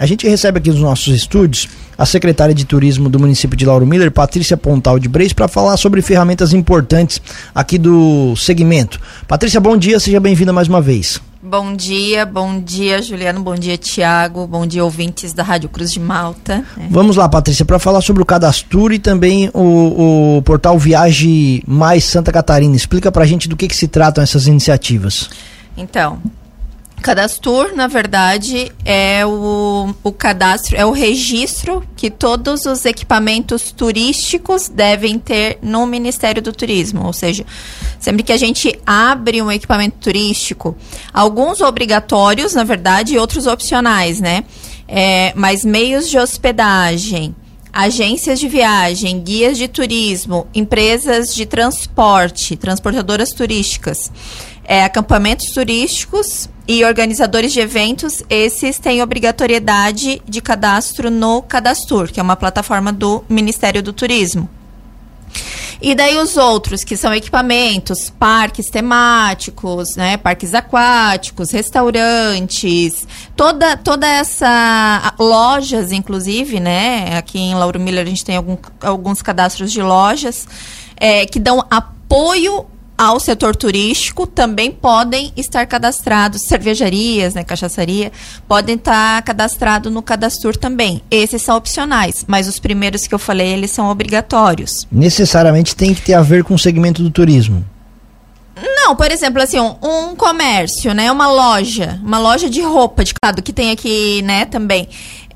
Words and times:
A 0.00 0.06
gente 0.06 0.28
recebe 0.28 0.60
aqui 0.60 0.70
nos 0.70 0.78
nossos 0.78 1.12
estúdios 1.12 1.68
a 1.98 2.06
secretária 2.06 2.54
de 2.54 2.64
Turismo 2.64 3.08
do 3.08 3.18
município 3.18 3.56
de 3.56 3.66
Lauro 3.66 3.84
Miller, 3.84 4.12
Patrícia 4.12 4.56
Pontal 4.56 4.96
de 4.96 5.08
Breis, 5.08 5.32
para 5.32 5.48
falar 5.48 5.76
sobre 5.76 6.00
ferramentas 6.02 6.52
importantes 6.52 7.20
aqui 7.52 7.76
do 7.76 8.36
segmento. 8.36 9.00
Patrícia, 9.26 9.60
bom 9.60 9.76
dia, 9.76 9.98
seja 9.98 10.20
bem-vinda 10.20 10.52
mais 10.52 10.68
uma 10.68 10.80
vez. 10.80 11.20
Bom 11.42 11.74
dia, 11.74 12.24
bom 12.24 12.60
dia, 12.60 13.02
Juliano, 13.02 13.42
bom 13.42 13.56
dia, 13.56 13.76
Tiago, 13.76 14.46
bom 14.46 14.64
dia, 14.64 14.84
ouvintes 14.84 15.32
da 15.32 15.42
Rádio 15.42 15.68
Cruz 15.68 15.90
de 15.90 15.98
Malta. 15.98 16.64
É. 16.78 16.86
Vamos 16.88 17.16
lá, 17.16 17.28
Patrícia, 17.28 17.64
para 17.64 17.80
falar 17.80 18.00
sobre 18.00 18.22
o 18.22 18.24
cadastro 18.24 18.92
e 18.92 19.00
também 19.00 19.50
o, 19.52 20.36
o 20.36 20.42
portal 20.42 20.78
Viagem 20.78 21.60
Mais 21.66 22.04
Santa 22.04 22.30
Catarina. 22.30 22.76
Explica 22.76 23.10
para 23.10 23.24
a 23.24 23.26
gente 23.26 23.48
do 23.48 23.56
que, 23.56 23.66
que 23.66 23.74
se 23.74 23.88
tratam 23.88 24.22
essas 24.22 24.46
iniciativas. 24.46 25.28
Então, 25.76 26.22
Cadastur, 27.02 27.74
na 27.74 27.86
verdade, 27.86 28.72
é 28.84 29.24
o, 29.24 29.94
o 30.02 30.12
cadastro, 30.12 30.76
é 30.76 30.84
o 30.84 30.90
registro 30.90 31.82
que 31.96 32.10
todos 32.10 32.66
os 32.66 32.84
equipamentos 32.84 33.70
turísticos 33.72 34.68
devem 34.68 35.18
ter 35.18 35.58
no 35.62 35.86
Ministério 35.86 36.42
do 36.42 36.52
Turismo. 36.52 37.06
Ou 37.06 37.12
seja, 37.12 37.46
sempre 37.98 38.22
que 38.22 38.32
a 38.32 38.36
gente 38.36 38.78
abre 38.84 39.40
um 39.40 39.50
equipamento 39.50 39.96
turístico, 39.98 40.76
alguns 41.12 41.60
obrigatórios, 41.60 42.54
na 42.54 42.64
verdade, 42.64 43.14
e 43.14 43.18
outros 43.18 43.46
opcionais, 43.46 44.20
né? 44.20 44.44
É, 44.86 45.32
mas 45.36 45.64
meios 45.64 46.08
de 46.08 46.18
hospedagem, 46.18 47.34
agências 47.72 48.40
de 48.40 48.48
viagem, 48.48 49.20
guias 49.20 49.56
de 49.56 49.68
turismo, 49.68 50.46
empresas 50.54 51.34
de 51.34 51.46
transporte, 51.46 52.56
transportadoras 52.56 53.30
turísticas, 53.30 54.10
é, 54.64 54.82
acampamentos 54.84 55.50
turísticos 55.50 56.48
e 56.68 56.84
organizadores 56.84 57.50
de 57.50 57.60
eventos, 57.60 58.22
esses 58.28 58.78
têm 58.78 59.02
obrigatoriedade 59.02 60.20
de 60.28 60.42
cadastro 60.42 61.10
no 61.10 61.40
Cadastur, 61.40 62.12
que 62.12 62.20
é 62.20 62.22
uma 62.22 62.36
plataforma 62.36 62.92
do 62.92 63.24
Ministério 63.26 63.82
do 63.82 63.90
Turismo. 63.90 64.46
E 65.80 65.94
daí 65.94 66.18
os 66.18 66.36
outros, 66.36 66.84
que 66.84 66.96
são 66.96 67.14
equipamentos, 67.14 68.10
parques 68.10 68.68
temáticos, 68.68 69.96
né, 69.96 70.18
parques 70.18 70.52
aquáticos, 70.52 71.52
restaurantes, 71.52 73.06
toda, 73.34 73.76
toda 73.76 74.06
essa 74.06 75.14
lojas, 75.18 75.90
inclusive, 75.92 76.60
né, 76.60 77.16
aqui 77.16 77.38
em 77.38 77.54
Lauro 77.54 77.80
Miller 77.80 78.04
a 78.04 78.08
gente 78.08 78.24
tem 78.24 78.36
algum, 78.36 78.58
alguns 78.82 79.22
cadastros 79.22 79.72
de 79.72 79.80
lojas 79.80 80.46
é, 80.96 81.24
que 81.24 81.38
dão 81.38 81.64
apoio 81.70 82.66
ao 82.98 83.20
setor 83.20 83.54
turístico 83.54 84.26
também 84.26 84.72
podem 84.72 85.32
estar 85.36 85.64
cadastrados, 85.66 86.42
cervejarias, 86.42 87.34
né, 87.34 87.44
cachaçaria, 87.44 88.10
podem 88.48 88.74
estar 88.74 89.22
cadastrados 89.22 89.92
no 89.92 90.02
Cadastur 90.02 90.56
também. 90.56 91.00
Esses 91.08 91.40
são 91.40 91.56
opcionais, 91.56 92.24
mas 92.26 92.48
os 92.48 92.58
primeiros 92.58 93.06
que 93.06 93.14
eu 93.14 93.18
falei, 93.18 93.52
eles 93.52 93.70
são 93.70 93.88
obrigatórios. 93.88 94.84
Necessariamente 94.90 95.76
tem 95.76 95.94
que 95.94 96.02
ter 96.02 96.14
a 96.14 96.22
ver 96.22 96.42
com 96.42 96.54
o 96.54 96.58
segmento 96.58 97.00
do 97.00 97.10
turismo. 97.10 97.64
Não, 98.60 98.96
por 98.96 99.10
exemplo, 99.10 99.40
assim, 99.40 99.60
um, 99.60 99.76
um, 99.82 100.16
comércio, 100.16 100.92
né? 100.92 101.12
Uma 101.12 101.30
loja, 101.30 102.00
uma 102.02 102.18
loja 102.18 102.50
de 102.50 102.60
roupa 102.60 103.04
de 103.04 103.14
claro, 103.14 103.40
que 103.42 103.52
tem 103.52 103.70
aqui, 103.70 104.20
né, 104.22 104.46
também. 104.46 104.88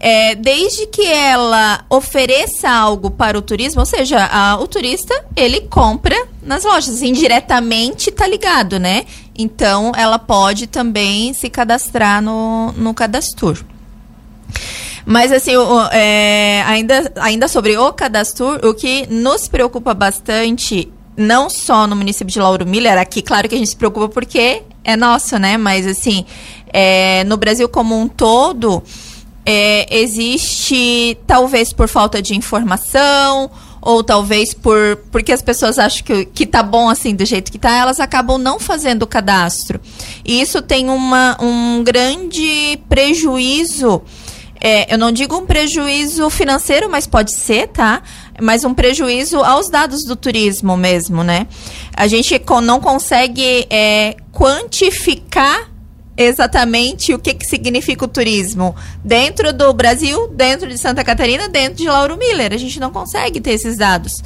É, 0.05 0.35
desde 0.35 0.89
que 0.89 1.07
ela 1.07 1.85
ofereça 1.89 2.69
algo 2.69 3.09
para 3.09 3.39
o 3.39 3.43
turismo, 3.43 3.79
ou 3.79 3.87
seja, 3.87 4.29
a, 4.33 4.59
o 4.59 4.67
turista, 4.67 5.15
ele 5.37 5.61
compra 5.61 6.27
nas 6.43 6.65
lojas, 6.65 7.03
indiretamente 7.03 8.11
tá 8.11 8.27
ligado, 8.27 8.81
né? 8.81 9.05
Então, 9.39 9.93
ela 9.97 10.19
pode 10.19 10.67
também 10.67 11.33
se 11.33 11.49
cadastrar 11.49 12.21
no, 12.21 12.73
no 12.73 12.93
Cadastur. 12.93 13.65
Mas, 15.07 15.31
assim, 15.31 15.57
o, 15.57 15.83
é, 15.93 16.65
ainda, 16.67 17.13
ainda 17.15 17.47
sobre 17.47 17.77
o 17.77 17.93
Cadastur, 17.93 18.59
o 18.65 18.75
que 18.75 19.07
nos 19.07 19.47
preocupa 19.47 19.95
bastante 19.95 20.93
não 21.17 21.49
só 21.49 21.87
no 21.87 21.95
município 21.95 22.33
de 22.33 22.41
Lauro 22.41 22.67
Miller, 22.67 22.99
aqui, 22.99 23.23
claro 23.23 23.49
que 23.49 23.55
a 23.55 23.59
gente 23.59 23.71
se 23.71 23.77
preocupa 23.77 24.09
porque 24.09 24.63
é 24.83 24.97
nosso, 24.97 25.39
né? 25.39 25.57
Mas, 25.57 25.87
assim, 25.87 26.27
é, 26.73 27.23
no 27.23 27.37
Brasil 27.37 27.69
como 27.69 27.97
um 27.97 28.09
todo, 28.09 28.83
é, 29.45 29.99
existe, 29.99 31.19
talvez 31.27 31.73
por 31.73 31.89
falta 31.89 32.23
de 32.23 32.35
informação, 32.35 33.51
ou 33.81 34.05
talvez 34.05 34.55
por 34.55 34.97
porque 35.11 35.33
as 35.33 35.43
pessoas 35.43 35.79
acham 35.79 36.05
que, 36.05 36.25
que 36.27 36.47
tá 36.47 36.63
bom 36.63 36.89
assim 36.89 37.15
do 37.17 37.25
jeito 37.25 37.51
que 37.51 37.59
tá, 37.59 37.77
elas 37.77 37.99
acabam 37.99 38.39
não 38.39 38.61
fazendo 38.61 39.03
o 39.03 39.07
cadastro. 39.07 39.81
E 40.25 40.41
isso 40.41 40.63
tem 40.63 40.89
uma, 40.89 41.37
um 41.41 41.83
grande 41.83 42.79
prejuízo. 42.89 44.03
É, 44.65 44.95
eu 44.95 44.97
não 44.97 45.11
digo 45.11 45.37
um 45.37 45.45
prejuízo 45.45 46.31
financeiro, 46.31 46.89
mas 46.89 47.05
pode 47.05 47.33
ser, 47.33 47.67
tá? 47.67 48.01
Mas 48.41 48.65
um 48.65 48.73
prejuízo 48.73 49.41
aos 49.41 49.69
dados 49.69 50.05
do 50.05 50.15
turismo 50.15 50.77
mesmo, 50.77 51.25
né? 51.25 51.49
A 51.97 52.07
gente 52.07 52.41
não 52.63 52.79
consegue 52.79 53.67
é, 53.69 54.15
quantificar 54.31 55.72
exatamente 56.17 57.15
o 57.15 57.19
que, 57.19 57.35
que 57.35 57.47
significa 57.47 58.05
o 58.05 58.09
turismo 58.09 58.75
dentro 59.05 59.53
do 59.53 59.73
Brasil, 59.73 60.29
dentro 60.29 60.69
de 60.69 60.77
Santa 60.79 61.03
Catarina, 61.03 61.49
dentro 61.49 61.77
de 61.77 61.89
Lauro 61.89 62.17
Miller. 62.17 62.53
A 62.53 62.57
gente 62.57 62.79
não 62.79 62.91
consegue 62.91 63.41
ter 63.41 63.53
esses 63.53 63.77
dados. 63.77 64.23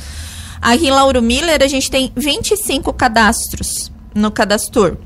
Aqui 0.61 0.89
em 0.89 0.91
Lauro 0.91 1.23
Miller, 1.23 1.63
a 1.63 1.69
gente 1.69 1.91
tem 1.91 2.13
25 2.17 2.93
cadastros 2.93 3.93
no 4.15 4.31
Cadastur. 4.31 4.97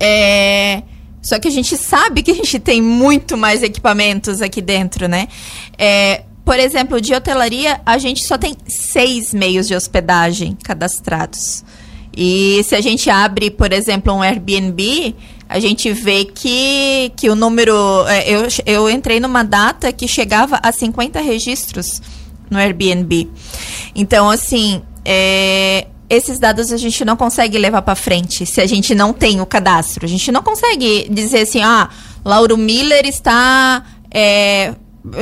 É... 0.00 0.82
Só 1.22 1.38
que 1.38 1.48
a 1.48 1.50
gente 1.50 1.76
sabe 1.76 2.22
que 2.22 2.30
a 2.30 2.34
gente 2.34 2.58
tem 2.58 2.80
muito 2.80 3.36
mais 3.36 3.62
equipamentos 3.62 4.40
aqui 4.40 4.60
dentro, 4.60 5.06
né? 5.06 5.28
É... 5.76 6.24
Por 6.44 6.58
exemplo, 6.58 6.98
de 6.98 7.14
hotelaria, 7.14 7.80
a 7.84 7.98
gente 7.98 8.24
só 8.24 8.38
tem 8.38 8.56
seis 8.66 9.34
meios 9.34 9.68
de 9.68 9.74
hospedagem 9.74 10.56
cadastrados. 10.64 11.62
E 12.16 12.62
se 12.64 12.74
a 12.74 12.80
gente 12.80 13.10
abre, 13.10 13.50
por 13.50 13.70
exemplo, 13.70 14.14
um 14.14 14.22
Airbnb, 14.22 15.14
a 15.48 15.58
gente 15.58 15.92
vê 15.92 16.24
que, 16.24 17.12
que 17.16 17.30
o 17.30 17.34
número. 17.34 17.74
É, 18.06 18.28
eu, 18.28 18.46
eu 18.66 18.90
entrei 18.90 19.18
numa 19.18 19.42
data 19.42 19.92
que 19.92 20.06
chegava 20.06 20.60
a 20.62 20.70
50 20.70 21.20
registros 21.20 22.02
no 22.50 22.58
Airbnb. 22.58 23.30
Então, 23.94 24.28
assim, 24.28 24.82
é, 25.04 25.86
esses 26.10 26.38
dados 26.38 26.72
a 26.72 26.76
gente 26.76 27.04
não 27.04 27.16
consegue 27.16 27.56
levar 27.56 27.82
para 27.82 27.94
frente 27.94 28.44
se 28.44 28.60
a 28.60 28.66
gente 28.66 28.94
não 28.94 29.12
tem 29.12 29.40
o 29.40 29.46
cadastro. 29.46 30.04
A 30.04 30.08
gente 30.08 30.30
não 30.30 30.42
consegue 30.42 31.08
dizer 31.10 31.40
assim, 31.40 31.62
ah, 31.62 31.88
Lauro 32.24 32.56
Miller 32.56 33.06
está. 33.06 33.84
É, 34.10 34.74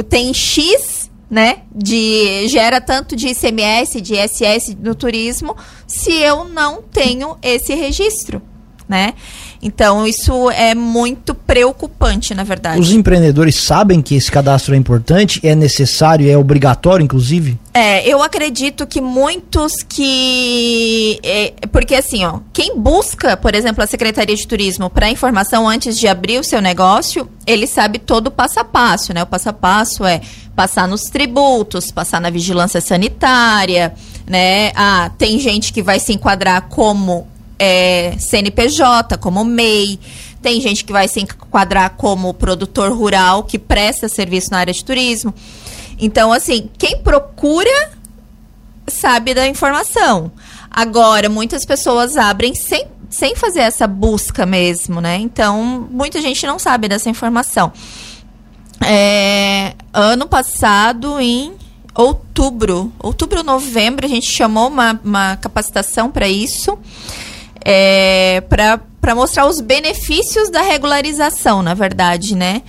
tem 0.09 0.33
X 0.35 1.07
né? 1.31 1.63
De 1.75 2.47
gera 2.49 2.81
tanto 2.81 3.17
de 3.17 3.29
ICMS, 3.29 4.01
de 4.01 4.15
ISS 4.15 4.77
no 4.79 4.95
turismo, 4.95 5.57
se 5.87 6.13
eu 6.13 6.45
não 6.45 6.83
tenho 6.83 7.37
esse 7.43 7.75
registro, 7.75 8.41
né? 8.89 9.15
Então, 9.63 10.07
isso 10.07 10.51
é 10.51 10.75
muito 10.75 11.35
preocupante, 11.35 12.35
na 12.35 12.45
verdade. 12.45 12.81
Os 12.81 12.93
empreendedores 12.93 13.57
sabem 13.57 14.03
que 14.03 14.15
esse 14.15 14.31
cadastro 14.31 14.75
é 14.75 14.77
importante, 14.77 15.41
é 15.43 15.55
necessário, 15.55 16.31
é 16.31 16.37
obrigatório, 16.37 17.03
inclusive? 17.03 17.59
É, 17.73 18.09
eu 18.09 18.23
acredito 18.23 18.87
que 18.87 19.01
muitos 19.01 19.83
que. 19.83 21.19
É, 21.23 21.53
porque 21.71 21.95
assim, 21.95 22.25
ó, 22.25 22.41
quem 22.53 22.79
busca, 22.79 23.37
por 23.37 23.55
exemplo, 23.55 23.85
a 23.85 23.87
Secretaria 23.87 24.35
de 24.35 24.47
Turismo 24.47 24.89
para 24.89 25.11
informação 25.11 25.69
antes 25.69 25.99
de 25.99 26.09
abrir 26.09 26.39
o 26.39 26.45
seu 26.45 26.63
negócio, 26.63 27.29
ele 27.47 27.67
sabe 27.67 27.99
todo 27.99 28.29
o 28.29 28.31
passo 28.31 28.61
a 28.61 28.65
passo, 28.65 29.13
né? 29.13 29.23
O 29.23 29.27
passo 29.27 29.51
a 29.51 29.53
passo 29.53 30.05
é 30.05 30.21
passar 30.55 30.89
nos 30.89 31.03
tributos, 31.11 31.91
passar 31.91 32.21
na 32.21 32.31
vigilância 32.31 32.81
sanitária, 32.81 33.93
né? 34.27 34.73
Ah, 34.75 35.11
tem 35.19 35.39
gente 35.39 35.71
que 35.71 35.83
vai 35.83 36.01
se 36.01 36.15
enquadrar 36.15 36.69
como 36.71 37.27
é, 37.59 38.15
CNPJ, 38.19 39.17
como 39.19 39.45
MEI. 39.45 39.99
Tem 40.43 40.61
gente 40.61 40.85
que 40.85 40.93
vai 40.93 41.09
se 41.09 41.21
enquadrar 41.21 41.91
como 41.97 42.33
produtor 42.35 42.93
rural 42.93 43.45
que 43.45 43.59
presta 43.59 44.09
serviço 44.09 44.51
na 44.51 44.59
área 44.59 44.73
de 44.73 44.85
turismo. 44.85 45.35
Então, 45.99 46.33
assim, 46.33 46.69
quem 46.79 46.99
procura 46.99 47.91
sabe 48.87 49.35
da 49.35 49.47
informação. 49.47 50.31
Agora, 50.71 51.29
muitas 51.29 51.65
pessoas 51.65 52.17
abrem 52.17 52.55
sem, 52.55 52.87
sem 53.11 53.35
fazer 53.35 53.61
essa 53.61 53.87
busca 53.87 54.47
mesmo, 54.47 55.01
né? 55.01 55.17
Então, 55.17 55.89
muita 55.91 56.21
gente 56.21 56.47
não 56.47 56.59
sabe 56.59 56.89
dessa 56.89 57.09
informação. 57.09 57.73
É, 58.85 59.75
ano 59.93 60.29
passado, 60.29 61.19
em 61.19 61.55
outubro, 61.95 62.93
outubro, 62.99 63.43
novembro, 63.43 64.05
a 64.05 64.09
gente 64.09 64.31
chamou 64.31 64.69
uma, 64.69 65.01
uma 65.03 65.37
capacitação 65.37 66.11
para 66.11 66.29
isso 66.29 66.79
é, 67.69 68.41
para 68.43 69.13
mostrar 69.17 69.45
os 69.45 69.61
benefícios 69.61 70.49
da 70.49 70.63
regularização, 70.63 71.63
na 71.63 71.75
verdade, 71.75 72.37
né? 72.37 72.63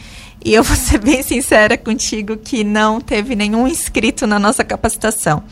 E 0.44 0.56
eu 0.56 0.64
vou 0.64 0.74
ser 0.76 0.98
bem 0.98 1.22
sincera 1.22 1.78
contigo 1.78 2.36
que 2.36 2.64
não 2.64 3.00
teve 3.00 3.36
nenhum 3.36 3.68
inscrito 3.68 4.26
na 4.26 4.40
nossa 4.40 4.64
capacitação. 4.64 5.44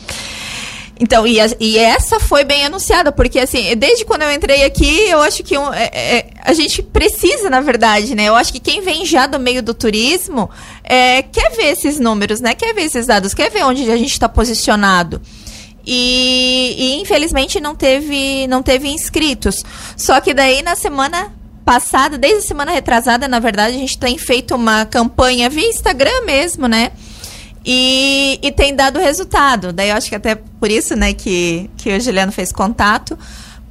Então, 1.00 1.28
e, 1.28 1.40
a, 1.40 1.46
e, 1.60 1.78
essa 1.78 2.20
foi 2.20 2.44
bem 2.44 2.66
anunciada, 2.66 3.12
porque 3.12 3.38
assim, 3.38 3.76
desde 3.76 4.04
quando 4.04 4.24
eu 4.24 4.32
entrei 4.32 4.64
aqui, 4.64 5.02
eu 5.10 5.22
acho 5.22 5.44
que 5.44 5.56
um, 5.56 5.72
é, 5.72 5.92
é, 5.94 6.28
a 6.42 6.54
gente 6.54 6.82
precisa, 6.82 7.48
na 7.48 7.62
verdade, 7.62 8.16
né? 8.16 8.24
Eu 8.26 8.36
acho 8.36 8.52
que 8.52 8.60
quem 8.60 8.82
vem 8.82 9.06
já 9.06 9.28
do 9.28 9.38
meio 9.38 9.62
do 9.62 9.76
turismo 9.76 10.50
é, 10.84 11.22
quer 11.22 11.52
ver 11.52 11.74
esses 11.74 12.00
números, 12.00 12.42
né? 12.42 12.56
Quer 12.56 12.74
ver 12.74 12.84
esses 12.84 13.06
dados, 13.06 13.34
quer 13.34 13.52
ver 13.52 13.64
onde 13.64 13.92
a 13.92 13.98
gente 13.98 14.14
está 14.14 14.28
posicionado. 14.28 15.22
E, 15.86 16.76
e, 16.78 17.02
infelizmente 17.02 17.60
não 17.60 17.76
teve, 17.76 18.48
não 18.48 18.64
teve 18.64 18.88
inscritos. 18.90 19.64
Só 19.96 20.20
que 20.20 20.34
daí 20.34 20.62
na 20.62 20.76
semana 20.76 21.32
passada, 21.64 22.18
desde 22.18 22.40
a 22.40 22.48
semana 22.48 22.72
retrasada, 22.72 23.28
na 23.28 23.40
verdade, 23.40 23.76
a 23.76 23.80
gente 23.80 23.98
tem 23.98 24.18
feito 24.18 24.56
uma 24.56 24.86
campanha 24.86 25.50
via 25.50 25.68
Instagram 25.68 26.26
mesmo, 26.26 26.68
né? 26.68 26.92
E, 27.66 28.40
e 28.44 28.52
tem 28.52 28.76
dado 28.76 29.00
resultado. 29.00 29.74
Daí 29.74 29.90
eu 29.90 29.96
acho 29.96 30.08
que 30.08 30.16
até 30.16 30.36
por 30.36 30.70
isso, 30.70 30.96
né, 30.96 31.14
que, 31.14 31.70
que 31.78 31.96
o 31.96 32.00
Juliano 32.00 32.32
fez 32.32 32.52
contato. 32.52 33.18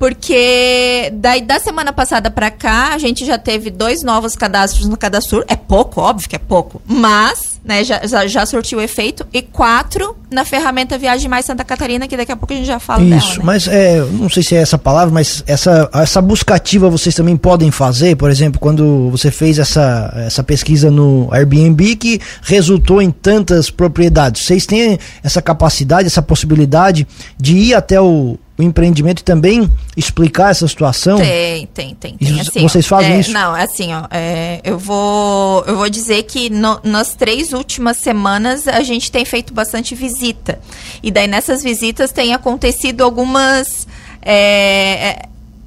Porque 0.04 1.10
daí 1.14 1.40
da 1.40 1.58
semana 1.58 1.90
passada 1.90 2.30
para 2.30 2.50
cá, 2.50 2.90
a 2.92 2.98
gente 2.98 3.24
já 3.24 3.38
teve 3.38 3.70
dois 3.70 4.02
novos 4.02 4.36
cadastros 4.36 4.86
no 4.86 4.98
Cadastro. 4.98 5.42
É 5.48 5.56
pouco, 5.56 5.98
óbvio 5.98 6.28
que 6.28 6.36
é 6.36 6.38
pouco. 6.38 6.82
Mas, 6.86 7.58
né, 7.64 7.82
já, 7.82 8.06
já, 8.06 8.26
já 8.26 8.44
surtiu 8.44 8.82
efeito. 8.82 9.26
E 9.32 9.40
quatro 9.40 10.14
na 10.30 10.44
ferramenta 10.44 10.98
Viagem 10.98 11.26
Mais 11.26 11.46
Santa 11.46 11.64
Catarina, 11.64 12.06
que 12.06 12.18
daqui 12.18 12.30
a 12.30 12.36
pouco 12.36 12.52
a 12.52 12.56
gente 12.56 12.66
já 12.66 12.78
fala 12.78 13.02
Isso, 13.02 13.08
dela, 13.08 13.38
né? 13.38 13.42
mas 13.44 13.66
é, 13.66 14.00
não 14.00 14.28
sei 14.28 14.42
se 14.42 14.54
é 14.54 14.60
essa 14.60 14.76
palavra, 14.76 15.14
mas 15.14 15.42
essa, 15.46 15.88
essa 15.94 16.20
buscativa 16.20 16.90
vocês 16.90 17.14
também 17.14 17.36
podem 17.36 17.70
fazer, 17.70 18.14
por 18.14 18.30
exemplo, 18.30 18.60
quando 18.60 19.08
você 19.08 19.30
fez 19.30 19.58
essa, 19.58 20.12
essa 20.26 20.42
pesquisa 20.42 20.90
no 20.90 21.32
Airbnb 21.32 21.96
que 21.96 22.20
resultou 22.42 23.00
em 23.00 23.10
tantas 23.10 23.70
propriedades. 23.70 24.42
Vocês 24.44 24.66
têm 24.66 24.98
essa 25.22 25.40
capacidade, 25.40 26.08
essa 26.08 26.20
possibilidade 26.20 27.06
de 27.38 27.56
ir 27.56 27.74
até 27.74 27.98
o, 27.98 28.38
o 28.56 28.62
empreendimento 28.62 29.20
e 29.20 29.24
também 29.24 29.70
explicar 29.96 30.50
essa 30.50 30.66
situação? 30.68 31.18
Tem, 31.18 31.66
tem, 31.66 31.94
tem. 31.94 32.16
tem. 32.16 32.40
Assim, 32.40 32.62
vocês 32.62 32.86
fazem 32.86 33.14
é, 33.14 33.20
isso? 33.20 33.32
Não, 33.32 33.54
assim, 33.54 33.92
ó, 33.92 34.04
é, 34.10 34.60
eu 34.62 34.78
vou 34.78 35.64
eu 35.66 35.76
vou 35.76 35.90
dizer 35.90 36.22
que 36.24 36.48
no, 36.50 36.80
nas 36.84 37.14
três 37.14 37.52
últimas 37.52 37.96
semanas 37.96 38.68
a 38.68 38.82
gente 38.82 39.10
tem 39.10 39.24
feito 39.24 39.52
bastante 39.52 39.94
visita. 39.94 40.60
E 41.02 41.10
daí 41.10 41.26
nessas 41.26 41.62
visitas 41.62 42.12
tem 42.12 42.32
acontecido 42.32 43.02
algumas. 43.02 43.86
É, 44.22 45.08
é 45.08 45.22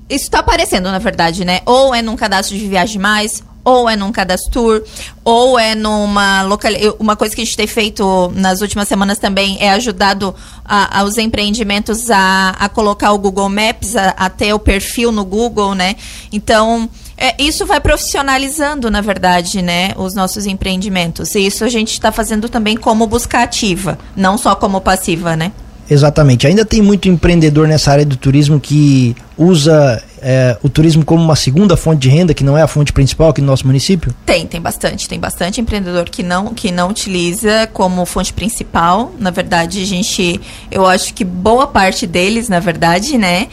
isso 0.09 0.25
está 0.25 0.39
aparecendo, 0.39 0.85
na 0.89 0.99
verdade, 0.99 1.43
né? 1.43 1.59
Ou 1.65 1.93
é 1.93 2.01
num 2.01 2.15
cadastro 2.15 2.57
de 2.57 2.65
viagem 2.65 3.01
mais, 3.01 3.43
ou 3.67 3.89
é 3.89 3.97
num 3.97 4.13
cadastro, 4.13 4.81
ou 5.25 5.59
é 5.59 5.75
numa 5.75 6.41
local. 6.43 6.71
Uma 6.99 7.17
coisa 7.17 7.35
que 7.35 7.41
a 7.41 7.43
gente 7.43 7.57
tem 7.57 7.67
feito 7.67 8.31
nas 8.33 8.61
últimas 8.61 8.87
semanas 8.87 9.19
também 9.19 9.57
é 9.59 9.71
ajudado 9.71 10.33
a, 10.63 11.01
aos 11.01 11.17
empreendimentos 11.17 12.09
a, 12.09 12.51
a 12.51 12.69
colocar 12.69 13.11
o 13.11 13.17
Google 13.17 13.49
Maps, 13.49 13.93
a, 13.97 14.29
ter 14.29 14.53
o 14.53 14.59
perfil 14.59 15.11
no 15.11 15.25
Google, 15.25 15.75
né? 15.75 15.97
Então. 16.31 16.89
É, 17.19 17.33
isso 17.41 17.65
vai 17.65 17.79
profissionalizando, 17.79 18.91
na 18.91 19.01
verdade, 19.01 19.63
né, 19.63 19.91
os 19.97 20.13
nossos 20.13 20.45
empreendimentos. 20.45 21.33
E 21.33 21.47
isso 21.47 21.63
a 21.63 21.67
gente 21.67 21.93
está 21.93 22.11
fazendo 22.11 22.47
também 22.47 22.77
como 22.77 23.07
busca 23.07 23.41
ativa, 23.41 23.97
não 24.15 24.37
só 24.37 24.53
como 24.53 24.79
passiva, 24.79 25.35
né? 25.35 25.51
Exatamente. 25.89 26.45
Ainda 26.45 26.65
tem 26.65 26.81
muito 26.81 27.07
empreendedor 27.07 27.67
nessa 27.67 27.91
área 27.91 28.05
do 28.05 28.17
turismo 28.17 28.59
que 28.59 29.15
usa 29.37 30.03
é, 30.21 30.57
o 30.61 30.69
turismo 30.69 31.05
como 31.05 31.23
uma 31.23 31.35
segunda 31.35 31.77
fonte 31.77 31.99
de 31.99 32.09
renda, 32.09 32.33
que 32.33 32.43
não 32.43 32.57
é 32.57 32.61
a 32.61 32.67
fonte 32.67 32.91
principal 32.91 33.29
aqui 33.29 33.39
no 33.39 33.47
nosso 33.47 33.65
município? 33.65 34.13
Tem, 34.25 34.45
tem 34.45 34.59
bastante. 34.59 35.07
Tem 35.07 35.19
bastante 35.19 35.61
empreendedor 35.61 36.09
que 36.09 36.23
não, 36.23 36.53
que 36.53 36.71
não 36.71 36.89
utiliza 36.89 37.67
como 37.71 38.05
fonte 38.05 38.33
principal. 38.33 39.13
Na 39.17 39.31
verdade, 39.31 39.81
a 39.81 39.85
gente, 39.85 40.41
eu 40.69 40.85
acho 40.85 41.13
que 41.13 41.23
boa 41.23 41.67
parte 41.67 42.05
deles, 42.05 42.49
na 42.49 42.59
verdade, 42.59 43.17
né, 43.17 43.47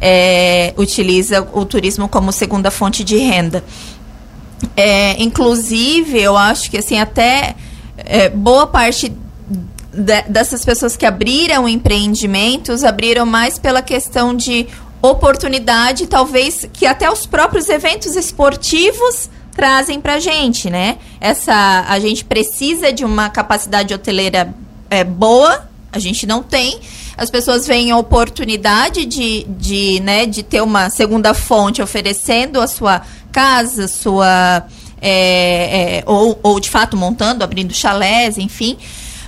é, 0.00 0.74
utiliza 0.76 1.46
o 1.52 1.64
turismo 1.64 2.08
como 2.08 2.32
segunda 2.32 2.70
fonte 2.70 3.04
de 3.04 3.16
renda. 3.16 3.62
É, 4.76 5.22
inclusive, 5.22 6.20
eu 6.20 6.36
acho 6.36 6.70
que 6.70 6.78
assim, 6.78 6.98
até 6.98 7.54
é, 7.98 8.28
boa 8.28 8.66
parte 8.66 9.12
dessas 10.28 10.64
pessoas 10.64 10.96
que 10.96 11.06
abriram 11.06 11.68
empreendimentos 11.68 12.84
abriram 12.84 13.24
mais 13.24 13.58
pela 13.58 13.80
questão 13.80 14.34
de 14.34 14.66
oportunidade, 15.00 16.06
talvez 16.06 16.68
que 16.72 16.86
até 16.86 17.10
os 17.10 17.26
próprios 17.26 17.68
eventos 17.68 18.16
esportivos 18.16 19.30
trazem 19.54 20.00
para 20.00 20.18
gente, 20.18 20.68
né? 20.68 20.98
Essa 21.20 21.84
a 21.88 21.98
gente 21.98 22.24
precisa 22.24 22.92
de 22.92 23.04
uma 23.04 23.30
capacidade 23.30 23.94
hoteleira 23.94 24.54
é, 24.90 25.02
boa, 25.02 25.68
a 25.92 25.98
gente 25.98 26.26
não 26.26 26.42
tem. 26.42 26.78
As 27.16 27.30
pessoas 27.30 27.66
veem 27.66 27.90
a 27.90 27.96
oportunidade 27.96 29.06
de, 29.06 29.44
de, 29.44 30.00
né, 30.00 30.26
de 30.26 30.42
ter 30.42 30.60
uma 30.60 30.90
segunda 30.90 31.32
fonte 31.32 31.80
oferecendo 31.80 32.60
a 32.60 32.66
sua 32.66 33.00
casa, 33.32 33.88
sua 33.88 34.66
é, 35.00 36.00
é, 36.00 36.04
ou, 36.06 36.38
ou 36.42 36.60
de 36.60 36.68
fato 36.68 36.96
montando, 36.96 37.42
abrindo 37.42 37.72
chalés, 37.72 38.36
enfim 38.36 38.76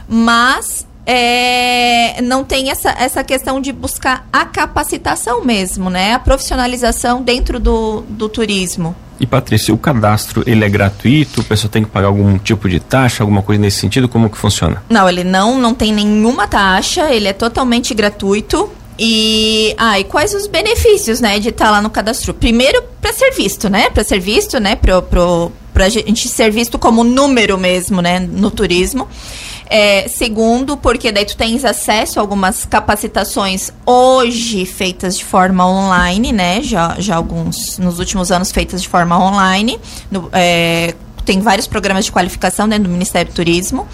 mas 0.08 0.87
é, 1.10 2.20
não 2.22 2.44
tem 2.44 2.70
essa, 2.70 2.90
essa 2.90 3.25
questão 3.25 3.60
de 3.60 3.72
buscar 3.72 4.28
a 4.32 4.44
capacitação 4.44 5.43
mesmo, 5.44 5.88
né? 5.88 6.14
A 6.14 6.19
profissionalização 6.19 7.22
dentro 7.22 7.58
do, 7.58 8.02
do 8.08 8.28
turismo. 8.28 8.94
E 9.19 9.26
Patrícia, 9.26 9.75
o 9.75 9.78
cadastro 9.78 10.44
ele 10.46 10.64
é 10.64 10.69
gratuito? 10.69 11.40
A 11.40 11.44
pessoa 11.44 11.70
tem 11.70 11.82
que 11.82 11.90
pagar 11.90 12.08
algum 12.08 12.38
tipo 12.38 12.69
de 12.69 12.78
taxa, 12.78 13.22
alguma 13.22 13.43
coisa 13.43 13.60
nesse 13.60 13.78
sentido? 13.78 14.08
Como 14.08 14.28
que 14.28 14.37
funciona? 14.37 14.82
Não, 14.88 15.08
ele 15.08 15.25
não, 15.25 15.58
não 15.58 15.75
tem 15.75 15.93
nenhuma 15.93 16.46
taxa, 16.46 17.10
ele 17.10 17.26
é 17.26 17.32
totalmente 17.32 17.94
gratuito. 17.94 18.70
E, 18.99 19.75
ah, 19.78 19.99
e 19.99 20.05
quais 20.05 20.34
os 20.34 20.46
benefícios, 20.46 21.20
né, 21.20 21.38
de 21.38 21.49
estar 21.49 21.70
lá 21.70 21.81
no 21.81 21.88
cadastro? 21.88 22.34
Primeiro, 22.34 22.82
para 23.00 23.12
ser 23.12 23.31
visto, 23.31 23.69
né? 23.70 23.88
Para 23.90 24.05
ser 24.05 24.20
visto, 24.20 24.60
né? 24.60 24.76
Pro, 24.76 25.52
pra 25.72 25.88
gente 25.88 26.28
ser 26.28 26.50
visto 26.50 26.78
como 26.78 27.02
número 27.02 27.56
mesmo, 27.56 28.02
né? 28.02 28.19
No 28.20 28.50
turismo. 28.50 29.08
É, 29.70 30.09
segundo, 30.09 30.79
porque 30.79 31.12
daí 31.12 31.26
tu 31.26 31.37
tens 31.37 31.62
acesso 31.65 32.19
a 32.19 32.23
algumas 32.23 32.65
capacitações 32.65 33.70
hoje 33.85 34.65
feitas 34.65 35.19
de 35.19 35.25
forma 35.25 35.67
online, 35.69 36.32
né? 36.32 36.62
Já, 36.62 36.97
já 36.99 37.17
alguns, 37.17 37.79
nos 37.79 37.99
últimos 37.99 38.32
anos 38.32 38.50
feitas 38.50 38.81
de 38.81 38.88
forma 38.88 39.19
online. 39.19 39.79
No, 40.11 40.31
é, 40.32 40.94
tem 41.25 41.41
vários 41.41 41.67
programas 41.67 42.06
de 42.06 42.12
qualificação 42.12 42.67
dentro 42.67 42.85
do 42.85 42.91
Ministério 42.91 43.31
do 43.31 43.35
Turismo. 43.35 43.87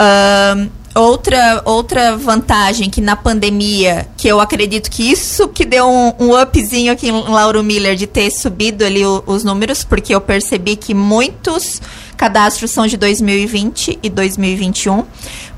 Um, 0.00 0.68
outra, 0.94 1.62
outra 1.64 2.16
vantagem 2.16 2.90
que 2.90 3.00
na 3.00 3.14
pandemia, 3.14 4.08
que 4.16 4.26
eu 4.26 4.40
acredito 4.40 4.90
que 4.90 5.08
isso 5.08 5.46
que 5.48 5.64
deu 5.64 5.86
um, 5.86 6.12
um 6.18 6.40
upzinho 6.42 6.92
aqui 6.92 7.08
em 7.08 7.12
Lauro 7.12 7.62
Miller 7.62 7.94
de 7.94 8.06
ter 8.06 8.30
subido 8.30 8.84
ali 8.84 9.06
o, 9.06 9.22
os 9.26 9.44
números, 9.44 9.84
porque 9.84 10.12
eu 10.12 10.20
percebi 10.20 10.74
que 10.74 10.94
muitos 10.94 11.80
cadastros 12.20 12.70
são 12.70 12.86
de 12.86 12.98
2020 12.98 13.98
e 14.02 14.10
2021. 14.10 14.98
O 14.98 15.06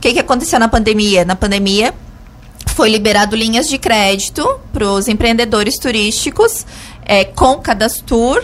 que, 0.00 0.12
que 0.12 0.20
aconteceu 0.20 0.60
na 0.60 0.68
pandemia? 0.68 1.24
Na 1.24 1.34
pandemia 1.34 1.92
foi 2.68 2.88
liberado 2.88 3.34
linhas 3.34 3.68
de 3.68 3.78
crédito 3.78 4.48
para 4.72 4.86
os 4.88 5.08
empreendedores 5.08 5.76
turísticos 5.76 6.64
é, 7.04 7.24
com 7.24 7.56
cadastro 7.56 8.40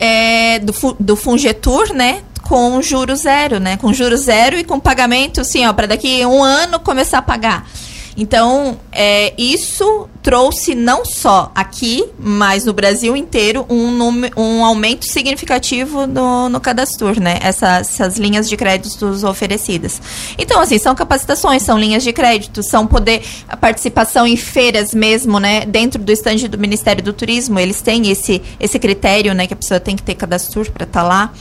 é, 0.00 0.60
do, 0.60 0.72
do 0.98 1.14
Fungetur, 1.14 1.92
né? 1.92 2.22
Com 2.42 2.80
juros 2.80 3.20
zero, 3.20 3.60
né? 3.60 3.76
Com 3.76 3.92
juros 3.92 4.20
zero 4.20 4.58
e 4.58 4.64
com 4.64 4.80
pagamento, 4.80 5.42
assim, 5.42 5.66
ó, 5.66 5.72
para 5.74 5.88
daqui 5.88 6.24
um 6.24 6.42
ano 6.42 6.80
começar 6.80 7.18
a 7.18 7.22
pagar. 7.22 7.68
Então, 8.16 8.78
é, 8.90 9.32
isso 9.38 10.08
trouxe 10.22 10.74
não 10.74 11.04
só 11.04 11.50
aqui, 11.54 12.04
mas 12.18 12.64
no 12.64 12.72
Brasil 12.72 13.16
inteiro, 13.16 13.64
um, 13.70 13.98
um 14.36 14.64
aumento 14.64 15.06
significativo 15.06 16.06
no, 16.06 16.48
no 16.48 16.60
cadastro, 16.60 17.20
né? 17.20 17.38
Essa, 17.40 17.78
essas 17.78 18.18
linhas 18.18 18.48
de 18.48 18.56
créditos 18.56 19.24
oferecidas. 19.24 20.02
Então, 20.36 20.60
assim, 20.60 20.78
são 20.78 20.94
capacitações, 20.94 21.62
são 21.62 21.78
linhas 21.78 22.02
de 22.02 22.12
crédito, 22.12 22.62
são 22.62 22.86
poder, 22.86 23.22
a 23.48 23.56
participação 23.56 24.26
em 24.26 24.36
feiras 24.36 24.92
mesmo, 24.92 25.38
né? 25.38 25.64
Dentro 25.64 26.02
do 26.02 26.12
estande 26.12 26.48
do 26.48 26.58
Ministério 26.58 27.02
do 27.02 27.12
Turismo, 27.12 27.58
eles 27.58 27.80
têm 27.80 28.10
esse, 28.10 28.42
esse 28.58 28.78
critério, 28.78 29.32
né? 29.34 29.46
Que 29.46 29.54
a 29.54 29.56
pessoa 29.56 29.80
tem 29.80 29.96
que 29.96 30.02
ter 30.02 30.14
cadastro 30.14 30.70
para 30.72 30.84
estar 30.84 31.02
tá 31.02 31.06
lá. 31.06 31.32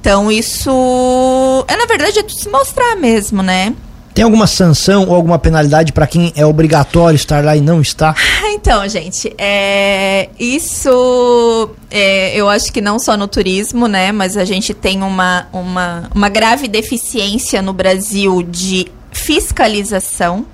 Então, 0.00 0.32
isso 0.32 1.64
é, 1.68 1.76
na 1.76 1.84
verdade, 1.84 2.18
é 2.18 2.28
se 2.28 2.48
mostrar 2.48 2.96
mesmo, 2.96 3.42
né? 3.42 3.74
Tem 4.14 4.24
alguma 4.24 4.46
sanção 4.46 5.06
ou 5.08 5.14
alguma 5.14 5.38
penalidade 5.38 5.92
para 5.92 6.06
quem 6.06 6.32
é 6.34 6.44
obrigatório 6.44 7.14
estar 7.16 7.44
lá 7.44 7.56
e 7.56 7.60
não 7.60 7.80
está? 7.80 8.14
Então, 8.52 8.86
gente, 8.86 9.32
é, 9.38 10.28
isso 10.38 11.70
é, 11.90 12.36
eu 12.36 12.46
acho 12.46 12.70
que 12.70 12.82
não 12.82 12.98
só 12.98 13.16
no 13.16 13.26
turismo, 13.26 13.86
né? 13.86 14.12
Mas 14.12 14.36
a 14.36 14.44
gente 14.44 14.74
tem 14.74 15.02
uma, 15.02 15.46
uma, 15.50 16.10
uma 16.14 16.28
grave 16.28 16.68
deficiência 16.68 17.62
no 17.62 17.72
Brasil 17.72 18.42
de 18.42 18.86
fiscalização, 19.10 20.44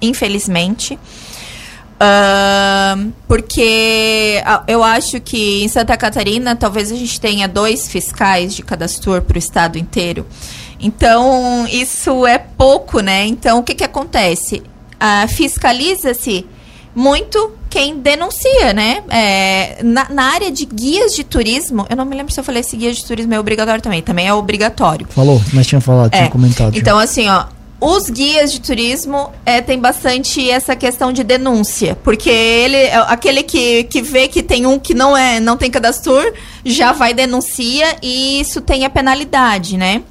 infelizmente. 0.00 0.96
Uh, 1.96 3.10
porque 3.26 4.42
eu 4.68 4.84
acho 4.84 5.18
que 5.18 5.64
em 5.64 5.68
Santa 5.68 5.96
Catarina 5.96 6.54
talvez 6.54 6.92
a 6.92 6.94
gente 6.94 7.18
tenha 7.18 7.48
dois 7.48 7.88
fiscais 7.88 8.54
de 8.54 8.62
cadastro 8.62 9.20
para 9.22 9.34
o 9.34 9.38
estado 9.38 9.78
inteiro. 9.78 10.26
Então, 10.80 11.66
isso 11.70 12.26
é 12.26 12.38
pouco, 12.38 13.00
né? 13.00 13.26
Então, 13.26 13.58
o 13.58 13.62
que, 13.62 13.74
que 13.74 13.84
acontece? 13.84 14.62
ah, 14.98 15.26
fiscaliza-se 15.28 16.46
muito 16.94 17.52
quem 17.68 17.98
denuncia, 17.98 18.72
né? 18.72 19.02
É, 19.10 19.82
na, 19.82 20.08
na, 20.08 20.22
área 20.32 20.50
de 20.50 20.64
guias 20.64 21.14
de 21.14 21.24
turismo, 21.24 21.86
eu 21.90 21.96
não 21.96 22.06
me 22.06 22.16
lembro 22.16 22.32
se 22.32 22.40
eu 22.40 22.44
falei 22.44 22.62
se 22.62 22.76
guia 22.76 22.92
de 22.92 23.04
turismo 23.04 23.34
é 23.34 23.40
obrigatório 23.40 23.82
também, 23.82 24.00
também 24.00 24.26
é 24.26 24.32
obrigatório. 24.32 25.06
Falou, 25.10 25.40
mas 25.52 25.66
tinha 25.66 25.80
falado, 25.80 26.14
é, 26.14 26.16
tinha 26.18 26.30
comentado. 26.30 26.76
Então, 26.76 26.98
assim, 26.98 27.28
ó, 27.28 27.44
os 27.78 28.08
guias 28.08 28.50
de 28.50 28.62
turismo 28.62 29.30
é, 29.44 29.60
tem 29.60 29.78
bastante 29.78 30.48
essa 30.48 30.74
questão 30.74 31.12
de 31.12 31.22
denúncia, 31.22 31.98
porque 32.02 32.30
ele, 32.30 32.76
é, 32.76 32.96
aquele 32.96 33.42
que, 33.42 33.84
que 33.84 34.00
vê 34.00 34.26
que 34.26 34.42
tem 34.42 34.64
um 34.64 34.78
que 34.78 34.94
não 34.94 35.14
é, 35.14 35.38
não 35.38 35.58
tem 35.58 35.70
cadastro, 35.70 36.32
já 36.64 36.92
vai 36.92 37.12
denuncia 37.12 37.96
e 38.02 38.40
isso 38.40 38.62
tem 38.62 38.86
a 38.86 38.90
penalidade, 38.90 39.76
né? 39.76 40.02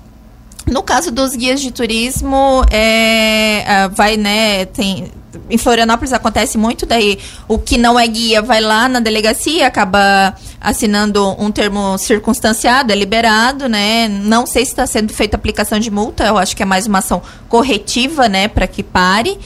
No 0.65 0.81
caso 0.81 1.11
dos 1.11 1.35
guias 1.35 1.61
de 1.61 1.71
turismo, 1.71 2.63
é, 2.71 3.63
é 3.65 3.87
vai, 3.89 4.17
né, 4.17 4.65
tem 4.65 5.11
em 5.49 5.57
Florianópolis 5.57 6.13
acontece 6.13 6.57
muito, 6.57 6.85
daí 6.85 7.19
o 7.47 7.57
que 7.57 7.77
não 7.77 7.99
é 7.99 8.07
guia 8.07 8.41
vai 8.41 8.61
lá 8.61 8.87
na 8.87 8.99
delegacia, 8.99 9.67
acaba 9.67 10.33
assinando 10.59 11.35
um 11.39 11.51
termo 11.51 11.97
circunstanciado, 11.97 12.91
é 12.91 12.95
liberado, 12.95 13.67
né? 13.67 14.07
Não 14.07 14.45
sei 14.45 14.65
se 14.65 14.71
está 14.71 14.87
sendo 14.87 15.13
feita 15.13 15.35
aplicação 15.35 15.79
de 15.79 15.91
multa, 15.91 16.25
eu 16.25 16.37
acho 16.37 16.55
que 16.55 16.63
é 16.63 16.65
mais 16.65 16.87
uma 16.87 16.99
ação 16.99 17.21
corretiva, 17.49 18.27
né, 18.27 18.47
para 18.47 18.67
que 18.67 18.81
pare. 18.81 19.37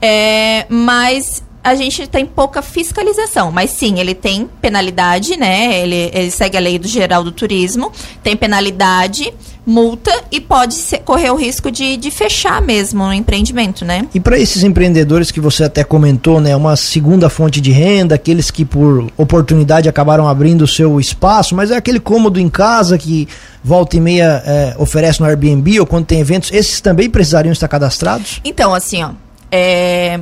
É, 0.00 0.66
mas 0.68 1.42
a 1.66 1.74
gente 1.74 2.06
tem 2.06 2.24
pouca 2.24 2.62
fiscalização, 2.62 3.50
mas 3.50 3.70
sim, 3.70 3.98
ele 3.98 4.14
tem 4.14 4.48
penalidade, 4.62 5.36
né? 5.36 5.80
Ele, 5.82 6.12
ele 6.14 6.30
segue 6.30 6.56
a 6.56 6.60
lei 6.60 6.78
do 6.78 6.86
geral 6.86 7.24
do 7.24 7.32
turismo, 7.32 7.90
tem 8.22 8.36
penalidade, 8.36 9.34
multa 9.66 10.12
e 10.30 10.40
pode 10.40 10.74
ser, 10.74 10.98
correr 10.98 11.28
o 11.32 11.34
risco 11.34 11.68
de, 11.68 11.96
de 11.96 12.08
fechar 12.08 12.62
mesmo 12.62 13.02
o 13.02 13.12
empreendimento, 13.12 13.84
né? 13.84 14.06
E 14.14 14.20
para 14.20 14.38
esses 14.38 14.62
empreendedores 14.62 15.32
que 15.32 15.40
você 15.40 15.64
até 15.64 15.82
comentou, 15.82 16.40
né? 16.40 16.54
Uma 16.54 16.76
segunda 16.76 17.28
fonte 17.28 17.60
de 17.60 17.72
renda, 17.72 18.14
aqueles 18.14 18.48
que 18.48 18.64
por 18.64 19.10
oportunidade 19.16 19.88
acabaram 19.88 20.28
abrindo 20.28 20.62
o 20.62 20.68
seu 20.68 21.00
espaço, 21.00 21.56
mas 21.56 21.72
é 21.72 21.76
aquele 21.76 21.98
cômodo 21.98 22.38
em 22.38 22.48
casa 22.48 22.96
que 22.96 23.26
volta 23.64 23.96
e 23.96 24.00
meia 24.00 24.40
é, 24.46 24.76
oferece 24.78 25.18
no 25.18 25.26
Airbnb 25.26 25.80
ou 25.80 25.86
quando 25.86 26.06
tem 26.06 26.20
eventos, 26.20 26.52
esses 26.52 26.80
também 26.80 27.10
precisariam 27.10 27.52
estar 27.52 27.66
cadastrados? 27.66 28.40
Então, 28.44 28.72
assim, 28.72 29.02
ó. 29.02 29.10
É, 29.50 30.20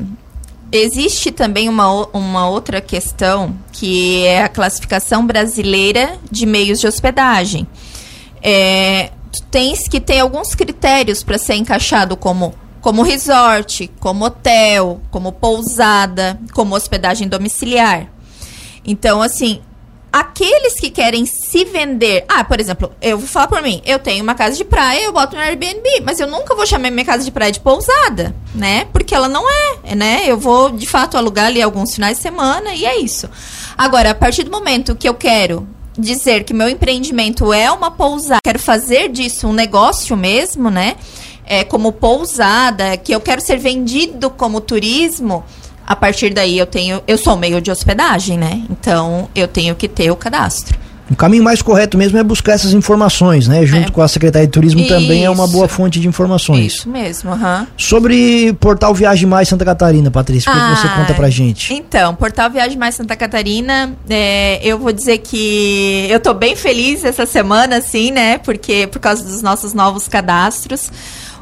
Existe 0.73 1.30
também 1.30 1.68
uma, 1.68 2.06
uma 2.09 2.49
outra 2.49 2.80
questão 2.80 3.56
que 3.73 4.25
é 4.25 4.42
a 4.42 4.49
classificação 4.49 5.26
brasileira 5.26 6.18
de 6.30 6.47
meios 6.47 6.80
de 6.80 6.87
hospedagem. 6.87 7.66
É, 8.42 9.11
tens 9.50 9.87
que 9.88 10.00
ter 10.00 10.18
alguns 10.18 10.54
critérios 10.54 11.23
para 11.23 11.38
ser 11.38 11.54
encaixado 11.54 12.16
como 12.16 12.54
como 12.80 13.02
resort, 13.02 13.90
como 13.99 14.26
hotel, 14.26 15.00
como 15.11 15.33
pousada, 15.33 16.38
como 16.52 16.76
hospedagem 16.76 17.26
domiciliar. 17.26 18.12
Então, 18.85 19.23
assim, 19.23 19.62
aqueles 20.14 20.75
que 20.75 20.90
querem 20.90 21.26
se 21.26 21.64
vender. 21.64 22.25
Ah, 22.28 22.44
por 22.44 22.61
exemplo, 22.61 22.92
eu 23.02 23.18
vou 23.18 23.26
falar 23.26 23.49
por 23.49 23.61
mim. 23.61 23.83
Eu 23.85 23.99
tenho 23.99 24.23
uma 24.23 24.37
casa 24.37 24.56
de 24.56 24.64
praia, 24.64 25.02
eu 25.02 25.12
boto 25.12 25.35
no 25.35 25.42
Airbnb, 25.42 25.83
mas 26.04 26.21
eu 26.21 26.28
nunca 26.28 26.54
vou 26.54 26.64
chamar 26.64 26.88
minha 26.92 27.04
casa 27.04 27.25
de 27.25 27.33
praia 27.33 27.50
de 27.50 27.59
pousada, 27.59 28.33
né? 28.54 28.87
Porque 28.92 29.12
ela 29.12 29.28
não 29.28 29.44
é, 29.50 29.97
né? 29.97 30.23
Eu 30.25 30.38
vou 30.38 30.71
de 30.71 30.87
fato 30.87 31.16
alugar 31.16 31.47
ali 31.47 31.61
alguns 31.61 31.97
finais 31.97 32.18
de 32.18 32.23
semana 32.23 32.73
e 32.76 32.87
é 32.87 32.97
isso. 33.00 33.28
Agora, 33.76 34.11
a 34.11 34.14
partir 34.14 34.44
do 34.44 34.52
momento 34.52 34.94
que 34.94 35.09
eu 35.09 35.14
quero 35.14 35.66
dizer 35.99 36.44
que 36.44 36.54
meu 36.54 36.68
empreendimento 36.68 37.52
é 37.52 37.68
uma 37.73 37.90
pousada, 37.90 38.40
quero 38.44 38.61
fazer 38.61 39.09
disso 39.09 39.49
um 39.49 39.52
negócio 39.52 40.16
mesmo, 40.16 40.71
né? 40.71 40.94
É, 41.44 41.64
como 41.64 41.90
pousada, 41.90 42.97
que 42.97 43.12
eu 43.12 43.21
quero 43.21 43.40
ser 43.40 43.59
vendido 43.59 44.30
como 44.30 44.61
turismo, 44.61 45.44
a 45.87 45.97
partir 45.97 46.31
daí 46.31 46.59
eu 46.59 46.67
tenho, 46.67 47.03
eu 47.07 47.19
sou 47.19 47.37
meio 47.37 47.61
de 47.61 47.71
hospedagem, 47.71 48.38
né? 48.38 48.62
Então 48.71 49.29
eu 49.35 49.47
tenho 49.49 49.75
que 49.75 49.88
ter 49.88 50.11
o 50.11 50.17
cadastro. 50.17 50.85
O 51.11 51.14
caminho 51.14 51.45
mais 51.45 51.61
correto 51.61 51.99
mesmo 51.99 52.17
é 52.17 52.23
buscar 52.23 52.53
essas 52.53 52.73
informações, 52.73 53.47
né? 53.47 53.67
Junto 53.67 53.88
é. 53.88 53.93
com 53.93 54.00
a 54.00 54.09
Secretaria 54.09 54.47
de 54.47 54.53
Turismo 54.53 54.81
Isso. 54.81 54.88
também 54.88 55.25
é 55.25 55.29
uma 55.29 55.47
boa 55.47 55.69
fonte 55.69 56.00
de 56.00 56.09
informações. 56.09 56.64
Isso 56.73 56.88
mesmo, 56.88 57.31
uhum. 57.31 57.67
Sobre 57.76 58.55
Portal 58.55 58.95
Viagem 58.95 59.26
Mais 59.26 59.47
Santa 59.47 59.64
Catarina, 59.67 60.11
Patrícia, 60.11 60.50
o 60.50 60.55
que 60.55 60.81
você 60.81 60.88
conta 60.88 61.12
pra 61.12 61.29
gente? 61.29 61.75
Então, 61.75 62.14
Portal 62.14 62.50
Viagem 62.50 62.79
Mais 62.79 62.95
Santa 62.95 63.14
Catarina, 63.14 63.93
é, 64.09 64.61
eu 64.62 64.79
vou 64.79 64.93
dizer 64.93 65.19
que 65.19 66.07
eu 66.09 66.19
tô 66.21 66.33
bem 66.33 66.57
feliz 66.57 67.05
essa 67.05 67.26
semana, 67.26 67.76
assim, 67.76 68.11
né? 68.11 68.38
Porque 68.38 68.87
por 68.87 68.99
causa 68.99 69.23
dos 69.23 69.43
nossos 69.43 69.75
novos 69.75 70.09
cadastros. 70.09 70.91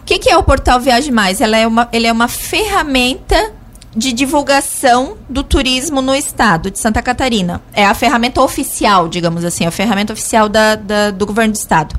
O 0.00 0.04
que, 0.04 0.18
que 0.18 0.28
é 0.28 0.36
o 0.36 0.42
Portal 0.42 0.80
Viagem 0.80 1.12
Mais? 1.12 1.40
Ela 1.40 1.56
é 1.56 1.66
uma, 1.66 1.88
ele 1.92 2.08
é 2.08 2.12
uma 2.12 2.26
ferramenta 2.26 3.52
de 3.94 4.12
divulgação 4.12 5.18
do 5.28 5.42
turismo 5.42 6.00
no 6.00 6.14
estado 6.14 6.70
de 6.70 6.78
Santa 6.78 7.02
Catarina. 7.02 7.62
É 7.72 7.84
a 7.84 7.94
ferramenta 7.94 8.40
oficial, 8.40 9.08
digamos 9.08 9.44
assim, 9.44 9.66
a 9.66 9.70
ferramenta 9.70 10.12
oficial 10.12 10.48
da, 10.48 10.74
da 10.74 11.10
do 11.10 11.26
governo 11.26 11.52
do 11.52 11.56
estado. 11.56 11.94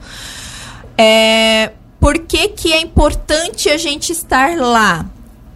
É, 0.98 1.72
por 2.00 2.20
que, 2.20 2.50
que 2.50 2.74
é 2.74 2.82
importante 2.82 3.70
a 3.70 3.78
gente 3.78 4.12
estar 4.12 4.58
lá? 4.58 5.06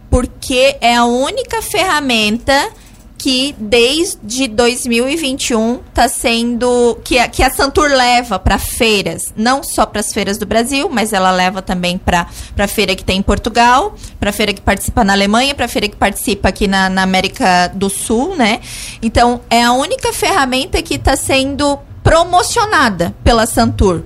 Porque 0.09 0.77
é 0.79 0.95
a 0.95 1.05
única 1.05 1.61
ferramenta 1.61 2.69
que 3.17 3.55
desde 3.57 4.47
2021 4.47 5.81
está 5.89 6.07
sendo 6.07 6.97
que 7.03 7.17
a, 7.17 7.27
que 7.27 7.41
a 7.41 7.49
Santur 7.49 7.89
leva 7.89 8.37
para 8.37 8.59
feiras, 8.59 9.33
não 9.35 9.63
só 9.63 9.85
para 9.85 10.01
as 10.01 10.13
feiras 10.13 10.37
do 10.37 10.45
Brasil, 10.45 10.87
mas 10.89 11.13
ela 11.13 11.31
leva 11.31 11.61
também 11.61 11.97
para 11.97 12.27
a 12.57 12.67
feira 12.67 12.95
que 12.95 13.03
tem 13.03 13.19
em 13.19 13.23
Portugal, 13.23 13.95
para 14.19 14.31
feira 14.31 14.53
que 14.53 14.61
participa 14.61 15.03
na 15.03 15.13
Alemanha, 15.13 15.55
para 15.55 15.67
feira 15.67 15.87
que 15.87 15.95
participa 15.95 16.49
aqui 16.49 16.67
na, 16.67 16.89
na 16.89 17.01
América 17.01 17.67
do 17.73 17.89
Sul, 17.89 18.35
né? 18.35 18.61
Então 19.01 19.41
é 19.49 19.63
a 19.63 19.71
única 19.71 20.13
ferramenta 20.13 20.81
que 20.81 20.95
está 20.95 21.15
sendo 21.15 21.79
promocionada 22.03 23.15
pela 23.23 23.45
Santur 23.45 24.03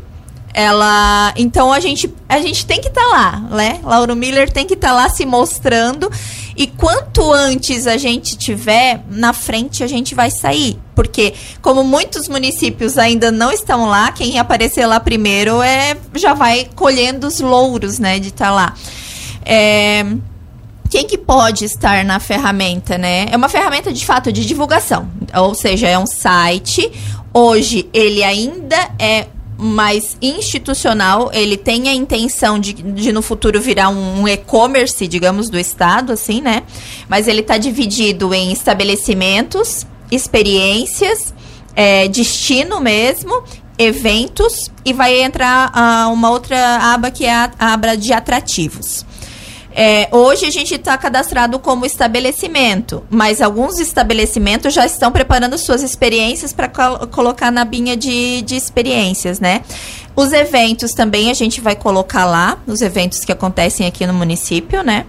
ela 0.53 1.33
então 1.37 1.71
a 1.71 1.79
gente 1.79 2.13
a 2.27 2.39
gente 2.39 2.65
tem 2.65 2.81
que 2.81 2.87
estar 2.89 3.01
tá 3.01 3.07
lá 3.07 3.39
né 3.55 3.79
Lauro 3.83 4.15
Miller 4.15 4.51
tem 4.51 4.65
que 4.65 4.73
estar 4.73 4.89
tá 4.89 4.93
lá 4.93 5.09
se 5.09 5.25
mostrando 5.25 6.11
e 6.61 6.67
quanto 6.67 7.33
antes 7.33 7.87
a 7.87 7.97
gente 7.97 8.37
tiver 8.37 9.03
na 9.09 9.33
frente 9.33 9.83
a 9.83 9.87
gente 9.87 10.13
vai 10.13 10.29
sair 10.29 10.77
porque 10.93 11.33
como 11.59 11.83
muitos 11.83 12.27
municípios 12.27 12.99
ainda 12.99 13.31
não 13.31 13.51
estão 13.51 13.87
lá 13.87 14.11
quem 14.11 14.37
aparecer 14.37 14.85
lá 14.85 14.99
primeiro 14.99 15.59
é 15.59 15.97
já 16.13 16.35
vai 16.35 16.67
colhendo 16.75 17.25
os 17.25 17.39
louros 17.39 17.97
né 17.97 18.19
de 18.19 18.27
estar 18.27 18.45
tá 18.45 18.51
lá 18.51 18.75
é, 19.43 20.05
quem 20.87 21.07
que 21.07 21.17
pode 21.17 21.65
estar 21.65 22.03
na 22.03 22.19
ferramenta, 22.19 22.97
né? 22.97 23.25
É 23.31 23.37
uma 23.37 23.49
ferramenta 23.49 23.91
de 23.91 24.05
fato 24.05 24.31
de 24.31 24.45
divulgação, 24.45 25.09
ou 25.33 25.55
seja, 25.55 25.87
é 25.87 25.97
um 25.97 26.05
site. 26.05 26.91
Hoje 27.33 27.89
ele 27.93 28.21
ainda 28.23 28.77
é 28.99 29.27
mais 29.63 30.17
institucional, 30.19 31.29
ele 31.31 31.55
tem 31.55 31.87
a 31.87 31.93
intenção 31.93 32.57
de, 32.57 32.73
de 32.73 33.11
no 33.11 33.21
futuro 33.21 33.61
virar 33.61 33.89
um, 33.89 34.21
um 34.21 34.27
e-commerce, 34.27 35.07
digamos, 35.07 35.51
do 35.51 35.59
Estado, 35.59 36.11
assim, 36.13 36.41
né? 36.41 36.63
Mas 37.07 37.27
ele 37.27 37.41
está 37.41 37.59
dividido 37.59 38.33
em 38.33 38.51
estabelecimentos, 38.51 39.85
experiências, 40.09 41.31
é, 41.75 42.07
destino 42.07 42.79
mesmo, 42.79 43.43
eventos, 43.77 44.71
e 44.83 44.93
vai 44.93 45.21
entrar 45.21 45.71
uh, 45.71 46.11
uma 46.11 46.31
outra 46.31 46.77
aba 46.93 47.11
que 47.11 47.25
é 47.25 47.33
a, 47.33 47.51
a 47.59 47.73
aba 47.73 47.95
de 47.95 48.11
atrativos. 48.13 49.05
É, 49.73 50.09
hoje 50.11 50.45
a 50.45 50.49
gente 50.49 50.75
está 50.75 50.97
cadastrado 50.97 51.57
como 51.57 51.85
estabelecimento, 51.85 53.03
mas 53.09 53.41
alguns 53.41 53.79
estabelecimentos 53.79 54.73
já 54.73 54.85
estão 54.85 55.11
preparando 55.11 55.57
suas 55.57 55.81
experiências 55.81 56.51
para 56.51 56.67
col 56.67 57.07
colocar 57.07 57.51
na 57.51 57.63
binha 57.63 57.95
de, 57.95 58.41
de 58.41 58.55
experiências, 58.55 59.39
né? 59.39 59.61
Os 60.13 60.33
eventos 60.33 60.93
também 60.93 61.31
a 61.31 61.33
gente 61.33 61.61
vai 61.61 61.75
colocar 61.75 62.25
lá, 62.25 62.57
os 62.67 62.81
eventos 62.81 63.23
que 63.23 63.31
acontecem 63.31 63.87
aqui 63.87 64.05
no 64.05 64.13
município, 64.13 64.83
né? 64.83 65.05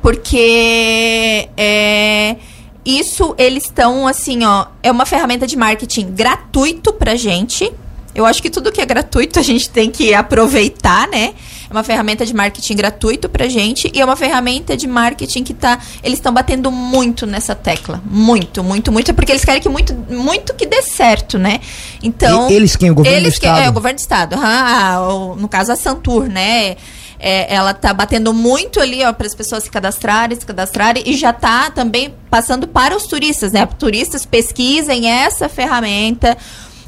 Porque 0.00 1.48
é, 1.56 2.36
isso 2.84 3.34
eles 3.36 3.64
estão 3.64 4.06
assim, 4.06 4.44
ó, 4.44 4.66
é 4.82 4.90
uma 4.90 5.04
ferramenta 5.04 5.46
de 5.46 5.56
marketing 5.56 6.12
gratuito 6.12 6.94
pra 6.94 7.14
gente. 7.14 7.70
Eu 8.14 8.24
acho 8.24 8.40
que 8.40 8.48
tudo 8.48 8.72
que 8.72 8.80
é 8.80 8.86
gratuito 8.86 9.38
a 9.38 9.42
gente 9.42 9.68
tem 9.68 9.90
que 9.90 10.14
aproveitar, 10.14 11.06
né? 11.08 11.34
É 11.68 11.72
uma 11.72 11.82
ferramenta 11.82 12.24
de 12.24 12.34
marketing 12.34 12.76
gratuito 12.76 13.28
pra 13.28 13.48
gente 13.48 13.90
e 13.92 14.00
é 14.00 14.04
uma 14.04 14.16
ferramenta 14.16 14.76
de 14.76 14.86
marketing 14.86 15.42
que 15.42 15.54
tá. 15.54 15.78
Eles 16.02 16.18
estão 16.18 16.32
batendo 16.32 16.70
muito 16.70 17.26
nessa 17.26 17.54
tecla. 17.54 18.00
Muito, 18.08 18.62
muito, 18.62 18.92
muito. 18.92 19.12
Porque 19.14 19.32
eles 19.32 19.44
querem 19.44 19.60
que 19.60 19.68
muito, 19.68 19.94
muito 19.94 20.54
que 20.54 20.66
dê 20.66 20.82
certo, 20.82 21.38
né? 21.38 21.60
Então. 22.02 22.50
E 22.50 22.54
eles 22.54 22.76
quem? 22.76 22.90
O 22.90 22.94
governo 22.94 23.18
eles 23.18 23.34
do 23.34 23.42
Estado? 23.42 23.60
é, 23.60 23.68
o 23.68 23.72
governo 23.72 23.96
do 23.96 24.00
Estado. 24.00 24.36
Uhum, 24.36 25.36
no 25.36 25.48
caso, 25.48 25.72
a 25.72 25.76
Santur, 25.76 26.28
né? 26.28 26.76
É, 27.18 27.54
ela 27.54 27.72
tá 27.72 27.94
batendo 27.94 28.32
muito 28.34 28.78
ali, 28.78 29.02
ó, 29.02 29.12
para 29.12 29.26
as 29.26 29.34
pessoas 29.34 29.64
se 29.64 29.70
cadastrarem, 29.70 30.38
se 30.38 30.44
cadastrarem 30.44 31.02
e 31.06 31.16
já 31.16 31.32
tá 31.32 31.70
também 31.70 32.14
passando 32.30 32.68
para 32.68 32.94
os 32.94 33.06
turistas, 33.06 33.52
né? 33.52 33.66
Turistas 33.78 34.26
pesquisem 34.26 35.10
essa 35.10 35.48
ferramenta 35.48 36.36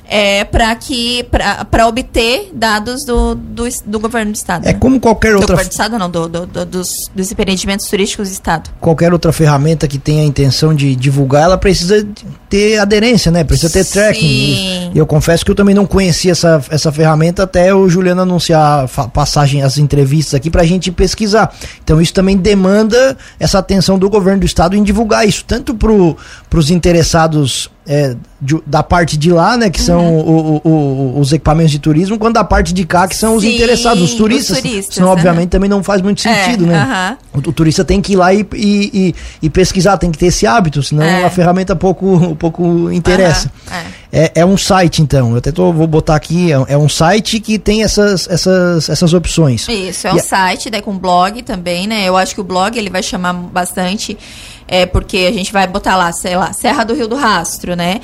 é, 0.08 0.42
para 0.42 0.74
que 0.74 1.24
para 1.70 1.86
obter 1.86 2.50
dados 2.54 3.04
do, 3.04 3.34
do, 3.34 3.64
do, 3.84 4.00
governo 4.00 4.32
do 4.32 4.34
estado. 4.34 4.66
É 4.66 4.72
né? 4.72 4.78
como 4.78 4.98
qualquer 4.98 5.34
outra. 5.34 5.48
Do 5.48 5.50
governo 5.50 5.68
do 5.68 5.72
estado, 5.72 5.98
não, 5.98 6.10
do, 6.10 6.28
do, 6.28 6.46
do, 6.46 6.64
dos, 6.64 6.88
dos 7.14 7.30
empreendimentos 7.30 7.86
turísticos 7.86 8.30
do 8.30 8.32
estado. 8.32 8.70
Qualquer 8.80 9.12
outra 9.12 9.32
ferramenta 9.32 9.86
que 9.86 9.98
tenha 9.98 10.22
a 10.22 10.24
intenção 10.24 10.74
de 10.74 10.96
divulgar, 10.96 11.42
ela 11.42 11.58
precisa 11.58 12.06
ter 12.48 12.78
aderência, 12.78 13.30
né? 13.30 13.44
Precisa 13.44 13.70
ter 13.70 13.84
tracking. 13.84 14.92
E 14.94 14.98
eu 14.98 15.06
confesso 15.06 15.44
que 15.44 15.50
eu 15.50 15.54
também 15.54 15.74
não 15.74 15.84
conhecia 15.84 16.32
essa, 16.32 16.62
essa 16.70 16.90
ferramenta 16.90 17.42
até 17.42 17.74
o 17.74 17.86
Juliano 17.88 18.22
anunciar 18.22 18.88
a 18.96 19.08
passagem, 19.08 19.62
as 19.62 19.76
entrevistas 19.76 20.34
aqui 20.34 20.48
para 20.48 20.62
a 20.62 20.66
gente 20.66 20.90
pesquisar. 20.90 21.54
Então 21.84 22.00
isso 22.00 22.14
também 22.14 22.36
demanda 22.36 23.16
essa 23.38 23.58
atenção 23.58 23.98
do 23.98 24.08
governo 24.08 24.40
do 24.40 24.46
estado 24.46 24.74
em 24.74 24.82
divulgar 24.82 25.28
isso, 25.28 25.44
tanto 25.46 25.74
para 25.74 26.58
os 26.58 26.70
interessados 26.70 27.70
é, 27.88 28.14
de, 28.38 28.60
da 28.66 28.82
parte 28.82 29.16
de 29.16 29.32
lá, 29.32 29.56
né, 29.56 29.70
que 29.70 29.80
são 29.80 30.14
uhum. 30.14 30.60
o, 30.62 30.68
o, 30.68 31.20
os 31.20 31.32
equipamentos 31.32 31.72
de 31.72 31.78
turismo, 31.78 32.18
quanto 32.18 32.34
da 32.34 32.44
parte 32.44 32.74
de 32.74 32.84
cá, 32.84 33.08
que 33.08 33.16
são 33.16 33.34
os 33.34 33.42
interessados, 33.42 34.02
os 34.02 34.14
turistas. 34.14 34.58
Os 34.58 34.62
turistas 34.62 34.94
senão, 34.94 35.08
uhum. 35.08 35.14
obviamente, 35.14 35.48
também 35.48 35.70
não 35.70 35.82
faz 35.82 36.02
muito 36.02 36.20
sentido, 36.20 36.66
é, 36.66 36.68
né? 36.68 37.16
Uhum. 37.32 37.40
O, 37.40 37.48
o, 37.48 37.52
turista 37.52 37.86
tem 37.86 38.02
que 38.02 38.12
ir 38.12 38.16
lá 38.16 38.34
e, 38.34 38.46
e, 38.54 38.90
e, 38.92 39.14
e, 39.42 39.50
pesquisar, 39.50 39.96
tem 39.96 40.10
que 40.10 40.18
ter 40.18 40.26
esse 40.26 40.46
hábito, 40.46 40.82
senão 40.82 41.02
é. 41.02 41.24
a 41.24 41.30
ferramenta 41.30 41.74
pouco, 41.74 42.36
pouco 42.38 42.92
interessa. 42.92 43.50
É. 43.70 43.76
é. 44.20 44.32
É, 44.34 44.44
um 44.44 44.56
site, 44.56 45.00
então. 45.00 45.32
Eu 45.32 45.38
até 45.38 45.50
tô, 45.50 45.72
vou 45.72 45.86
botar 45.86 46.14
aqui, 46.14 46.52
é, 46.52 46.56
é, 46.68 46.76
um 46.76 46.88
site 46.88 47.40
que 47.40 47.58
tem 47.58 47.82
essas, 47.82 48.28
essas, 48.28 48.88
essas 48.88 49.14
opções. 49.14 49.66
Isso, 49.68 50.06
é 50.06 50.12
um 50.12 50.18
site, 50.18 50.68
daí 50.68 50.82
com 50.82 50.96
blog 50.98 51.42
também, 51.42 51.86
né? 51.86 52.04
Eu 52.04 52.16
acho 52.16 52.34
que 52.34 52.40
o 52.40 52.44
blog 52.44 52.76
ele 52.76 52.90
vai 52.90 53.02
chamar 53.02 53.32
bastante 53.32 54.16
é 54.68 54.84
porque 54.84 55.26
a 55.28 55.32
gente 55.32 55.52
vai 55.52 55.66
botar 55.66 55.96
lá, 55.96 56.12
sei 56.12 56.36
lá, 56.36 56.52
Serra 56.52 56.84
do 56.84 56.94
Rio 56.94 57.08
do 57.08 57.16
Rastro, 57.16 57.74
né? 57.74 58.00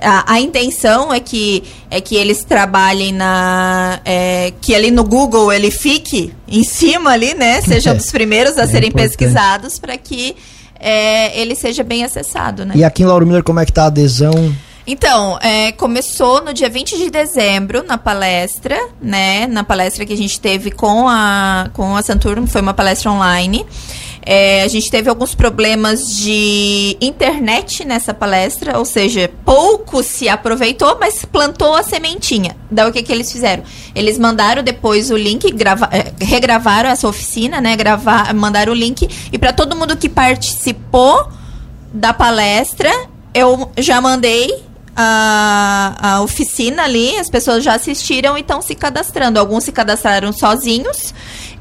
A, 0.00 0.34
a, 0.34 0.40
intenção 0.40 1.12
é 1.12 1.18
que 1.18 1.64
é 1.90 2.00
que 2.00 2.14
eles 2.14 2.44
trabalhem 2.44 3.12
na 3.12 3.98
é, 4.04 4.52
que 4.60 4.72
ali 4.72 4.92
no 4.92 5.02
Google 5.02 5.52
ele 5.52 5.70
fique 5.70 6.32
em 6.46 6.62
cima 6.62 7.10
ali, 7.10 7.34
né? 7.34 7.60
Seja 7.60 7.92
um 7.92 7.96
dos 7.96 8.12
primeiros 8.12 8.56
a 8.56 8.62
é 8.62 8.66
serem 8.66 8.90
importante. 8.90 9.16
pesquisados 9.16 9.78
para 9.80 9.96
que 9.96 10.36
é, 10.78 11.40
ele 11.40 11.56
seja 11.56 11.82
bem 11.82 12.04
acessado, 12.04 12.64
né? 12.64 12.74
E 12.76 12.84
aqui 12.84 13.02
em 13.02 13.06
Lauro 13.06 13.26
Miller, 13.26 13.42
como 13.42 13.58
é 13.58 13.66
que 13.66 13.72
tá 13.72 13.84
a 13.84 13.86
adesão? 13.86 14.54
Então, 14.86 15.38
é, 15.40 15.72
começou 15.72 16.44
no 16.44 16.52
dia 16.52 16.68
20 16.68 16.98
de 16.98 17.10
dezembro, 17.10 17.82
na 17.82 17.96
palestra, 17.96 18.78
né? 19.00 19.46
Na 19.46 19.64
palestra 19.64 20.04
que 20.04 20.12
a 20.12 20.16
gente 20.16 20.38
teve 20.38 20.70
com 20.70 21.08
a, 21.08 21.70
com 21.72 21.96
a 21.96 22.02
Santurno, 22.02 22.46
foi 22.46 22.60
uma 22.60 22.74
palestra 22.74 23.10
online. 23.10 23.64
É, 24.26 24.62
a 24.62 24.68
gente 24.68 24.90
teve 24.90 25.10
alguns 25.10 25.34
problemas 25.34 26.16
de 26.16 26.96
internet 26.98 27.84
nessa 27.84 28.14
palestra, 28.14 28.78
ou 28.78 28.84
seja, 28.84 29.30
pouco 29.44 30.02
se 30.02 30.28
aproveitou, 30.28 30.96
mas 30.98 31.24
plantou 31.26 31.76
a 31.76 31.82
sementinha. 31.82 32.56
Daí 32.70 32.88
o 32.88 32.92
que, 32.92 33.02
que 33.02 33.12
eles 33.12 33.30
fizeram? 33.30 33.62
Eles 33.94 34.18
mandaram 34.18 34.62
depois 34.62 35.10
o 35.10 35.16
link, 35.16 35.50
grava, 35.52 35.90
é, 35.92 36.12
regravaram 36.24 36.88
essa 36.88 37.06
oficina, 37.06 37.60
né? 37.60 37.76
Gravar, 37.76 38.32
mandaram 38.32 38.72
o 38.72 38.76
link. 38.76 39.08
E 39.30 39.38
para 39.38 39.52
todo 39.52 39.76
mundo 39.76 39.96
que 39.96 40.08
participou 40.08 41.28
da 41.92 42.14
palestra, 42.14 42.90
eu 43.34 43.70
já 43.76 44.00
mandei 44.00 44.64
a, 44.96 46.14
a 46.14 46.20
oficina 46.22 46.84
ali, 46.84 47.16
as 47.16 47.28
pessoas 47.28 47.64
já 47.64 47.74
assistiram 47.74 48.36
e 48.36 48.40
estão 48.40 48.62
se 48.62 48.74
cadastrando. 48.74 49.38
Alguns 49.38 49.64
se 49.64 49.72
cadastraram 49.72 50.32
sozinhos 50.32 51.14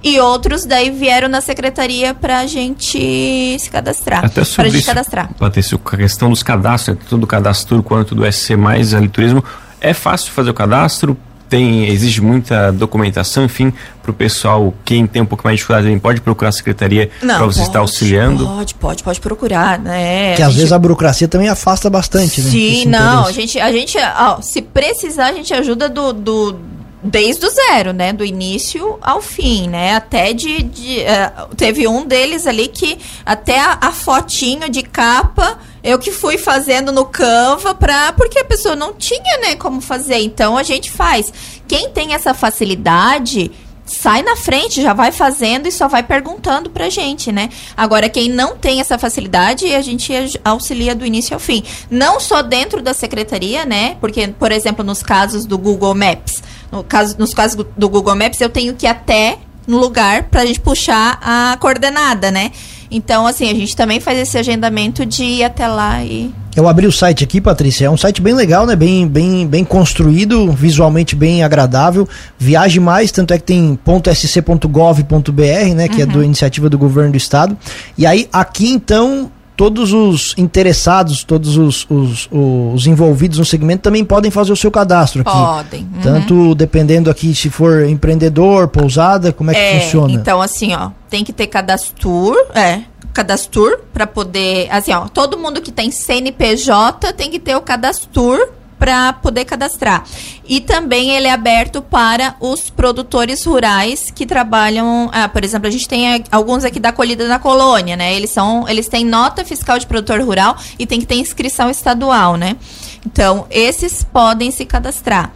e 0.03 0.19
outros 0.19 0.65
daí 0.65 0.89
vieram 0.91 1.29
na 1.29 1.41
secretaria 1.41 2.13
para 2.13 2.39
a 2.39 2.45
gente 2.45 3.57
se 3.59 3.69
cadastrar. 3.69 4.25
Até 4.25 4.43
sobre 4.43 4.69
gente 4.69 4.81
isso, 4.81 4.87
cadastrar. 4.87 5.33
Patrícia, 5.39 5.79
a 5.83 5.97
questão 5.97 6.29
dos 6.29 6.43
cadastros, 6.43 6.97
tanto 6.97 7.17
do 7.17 7.27
cadastro 7.27 7.81
quanto 7.81 8.13
do 8.13 8.29
SC+, 8.31 8.53
ali 8.53 9.07
turismo, 9.07 9.43
é 9.79 9.93
fácil 9.93 10.31
fazer 10.31 10.49
o 10.49 10.53
cadastro? 10.53 11.17
Tem, 11.53 11.85
exige 11.87 12.19
muita 12.19 12.71
documentação, 12.71 13.45
enfim, 13.45 13.71
para 14.01 14.09
o 14.09 14.13
pessoal, 14.13 14.73
quem 14.83 15.05
tem 15.05 15.21
um 15.21 15.25
pouco 15.25 15.43
mais 15.43 15.57
de 15.57 15.57
dificuldade, 15.59 15.99
pode 15.99 16.19
procurar 16.19 16.49
a 16.49 16.51
secretaria 16.51 17.11
para 17.19 17.45
você 17.45 17.59
pode, 17.59 17.69
estar 17.69 17.79
auxiliando? 17.79 18.43
Pode, 18.43 18.73
pode, 18.73 19.03
pode 19.03 19.21
procurar, 19.21 19.77
né? 19.77 20.35
Que 20.35 20.41
às 20.41 20.47
gente... 20.47 20.57
vezes 20.57 20.71
a 20.71 20.79
burocracia 20.79 21.27
também 21.27 21.49
afasta 21.49 21.91
bastante, 21.91 22.41
Sim, 22.41 22.41
né? 22.41 22.49
Sim, 22.49 22.85
não, 22.87 23.27
a 23.27 23.31
gente, 23.31 23.59
a 23.59 23.71
gente 23.71 23.99
ó, 23.99 24.41
se 24.41 24.63
precisar, 24.63 25.27
a 25.27 25.33
gente 25.33 25.53
ajuda 25.53 25.87
do, 25.87 26.11
do 26.11 26.59
desde 27.03 27.45
o 27.45 27.49
zero, 27.51 27.93
né? 27.93 28.11
Do 28.11 28.25
início 28.25 28.97
ao 28.99 29.21
fim, 29.21 29.67
né? 29.67 29.95
Até 29.95 30.33
de. 30.33 30.63
de 30.63 31.01
uh, 31.01 31.55
teve 31.55 31.87
um 31.87 32.03
deles 32.03 32.47
ali 32.47 32.67
que 32.67 32.97
até 33.23 33.59
a, 33.59 33.77
a, 33.79 33.91
fotinho 33.91 34.69
de 34.71 34.81
capa 34.81 35.59
eu 35.83 35.99
que 35.99 36.11
fui 36.11 36.37
fazendo 36.37 36.91
no 36.91 37.05
Canva 37.05 37.75
pra, 37.75 38.13
porque 38.13 38.39
a 38.39 38.45
pessoa 38.45 38.75
não 38.75 38.93
tinha, 38.93 39.37
né, 39.41 39.55
como 39.55 39.81
fazer. 39.81 40.19
Então 40.19 40.57
a 40.57 40.63
gente 40.63 40.89
faz. 40.89 41.31
Quem 41.67 41.89
tem 41.89 42.13
essa 42.13 42.33
facilidade 42.33 43.51
sai 43.85 44.21
na 44.23 44.35
frente, 44.35 44.81
já 44.81 44.93
vai 44.93 45.11
fazendo 45.11 45.67
e 45.67 45.71
só 45.71 45.87
vai 45.87 46.03
perguntando 46.03 46.69
pra 46.69 46.89
gente, 46.89 47.31
né? 47.31 47.49
Agora, 47.75 48.09
quem 48.09 48.29
não 48.29 48.55
tem 48.55 48.79
essa 48.79 48.97
facilidade, 48.97 49.73
a 49.73 49.81
gente 49.81 50.13
auxilia 50.43 50.95
do 50.95 51.05
início 51.05 51.33
ao 51.33 51.39
fim. 51.39 51.63
Não 51.89 52.19
só 52.19 52.41
dentro 52.41 52.81
da 52.81 52.93
secretaria, 52.93 53.65
né? 53.65 53.97
Porque, 53.99 54.27
por 54.27 54.51
exemplo, 54.51 54.83
nos 54.83 55.03
casos 55.03 55.45
do 55.45 55.57
Google 55.57 55.93
Maps, 55.93 56.41
no 56.71 56.83
caso, 56.83 57.15
nos 57.19 57.33
casos 57.33 57.65
do 57.77 57.89
Google 57.89 58.15
Maps, 58.15 58.39
eu 58.39 58.49
tenho 58.49 58.73
que 58.73 58.85
ir 58.85 58.89
até 58.89 59.37
no 59.67 59.77
lugar 59.77 60.23
para 60.23 60.41
a 60.41 60.45
gente 60.45 60.59
puxar 60.59 61.19
a 61.21 61.57
coordenada, 61.59 62.31
né? 62.31 62.51
Então, 62.93 63.25
assim, 63.25 63.49
a 63.49 63.53
gente 63.55 63.75
também 63.75 63.99
faz 63.99 64.19
esse 64.19 64.37
agendamento 64.37 65.03
de 65.03 65.23
ir 65.23 65.43
até 65.43 65.67
lá 65.67 66.03
e. 66.03 66.31
Eu 66.55 66.67
abri 66.67 66.85
o 66.85 66.91
site 66.91 67.23
aqui, 67.23 67.41
Patrícia. 67.41 67.87
É 67.87 67.89
um 67.89 67.97
site 67.97 68.21
bem 68.21 68.35
legal, 68.35 68.67
né? 68.67 68.75
Bem, 68.75 69.07
bem, 69.07 69.47
bem 69.47 69.65
construído, 69.65 70.51
visualmente 70.51 71.15
bem 71.15 71.43
agradável. 71.43 72.07
Viaje 72.37 72.79
mais, 72.79 73.11
tanto 73.11 73.33
é 73.33 73.39
que 73.39 73.43
tem 73.43 73.79
.sc.gov.br, 74.13 75.75
né? 75.75 75.87
Que 75.87 76.03
uhum. 76.03 76.03
é 76.03 76.05
da 76.05 76.23
iniciativa 76.23 76.69
do 76.69 76.77
governo 76.77 77.13
do 77.13 77.17
estado. 77.17 77.57
E 77.97 78.05
aí, 78.05 78.29
aqui 78.31 78.69
então, 78.69 79.31
todos 79.55 79.93
os 79.93 80.33
interessados, 80.37 81.23
todos 81.23 81.57
os, 81.57 81.85
os, 81.89 82.29
os, 82.31 82.87
envolvidos 82.87 83.39
no 83.39 83.45
segmento 83.45 83.83
também 83.83 84.03
podem 84.03 84.31
fazer 84.31 84.51
o 84.51 84.55
seu 84.55 84.71
cadastro 84.71 85.21
aqui. 85.21 85.31
Podem. 85.31 85.81
Uhum. 85.81 86.01
Tanto 86.01 86.55
dependendo 86.55 87.09
aqui 87.09 87.35
se 87.35 87.49
for 87.49 87.83
empreendedor, 87.83 88.67
pousada, 88.67 89.31
como 89.31 89.51
é, 89.51 89.55
é 89.55 89.73
que 89.79 89.85
funciona? 89.85 90.13
Então, 90.13 90.41
assim, 90.41 90.73
ó, 90.73 90.89
tem 91.09 91.23
que 91.23 91.31
ter 91.31 91.47
cadastro, 91.47 92.35
é, 92.55 92.81
cadastro 93.13 93.79
para 93.93 94.07
poder, 94.07 94.67
assim, 94.71 94.91
ó, 94.91 95.07
todo 95.07 95.37
mundo 95.37 95.61
que 95.61 95.71
tem 95.71 95.91
CNPJ 95.91 97.13
tem 97.13 97.29
que 97.29 97.39
ter 97.39 97.55
o 97.55 97.61
cadastro 97.61 98.47
para 98.83 99.13
poder 99.13 99.45
cadastrar. 99.45 100.03
E 100.45 100.59
também 100.59 101.11
ele 101.11 101.25
é 101.25 101.31
aberto 101.31 101.81
para 101.81 102.35
os 102.41 102.69
produtores 102.69 103.45
rurais 103.45 104.11
que 104.11 104.25
trabalham, 104.25 105.09
ah, 105.13 105.29
por 105.29 105.41
exemplo, 105.41 105.69
a 105.69 105.71
gente 105.71 105.87
tem 105.87 106.21
alguns 106.29 106.65
aqui 106.65 106.81
da 106.81 106.91
colhida 106.91 107.25
na 107.29 107.39
colônia, 107.39 107.95
né? 107.95 108.13
Eles 108.13 108.31
são, 108.31 108.67
eles 108.67 108.89
têm 108.89 109.05
nota 109.05 109.45
fiscal 109.45 109.79
de 109.79 109.87
produtor 109.87 110.19
rural 110.19 110.57
e 110.77 110.85
tem 110.85 110.99
que 110.99 111.05
ter 111.05 111.15
inscrição 111.15 111.69
estadual, 111.69 112.35
né? 112.35 112.57
Então, 113.05 113.47
esses 113.49 114.03
podem 114.03 114.51
se 114.51 114.65
cadastrar. 114.65 115.31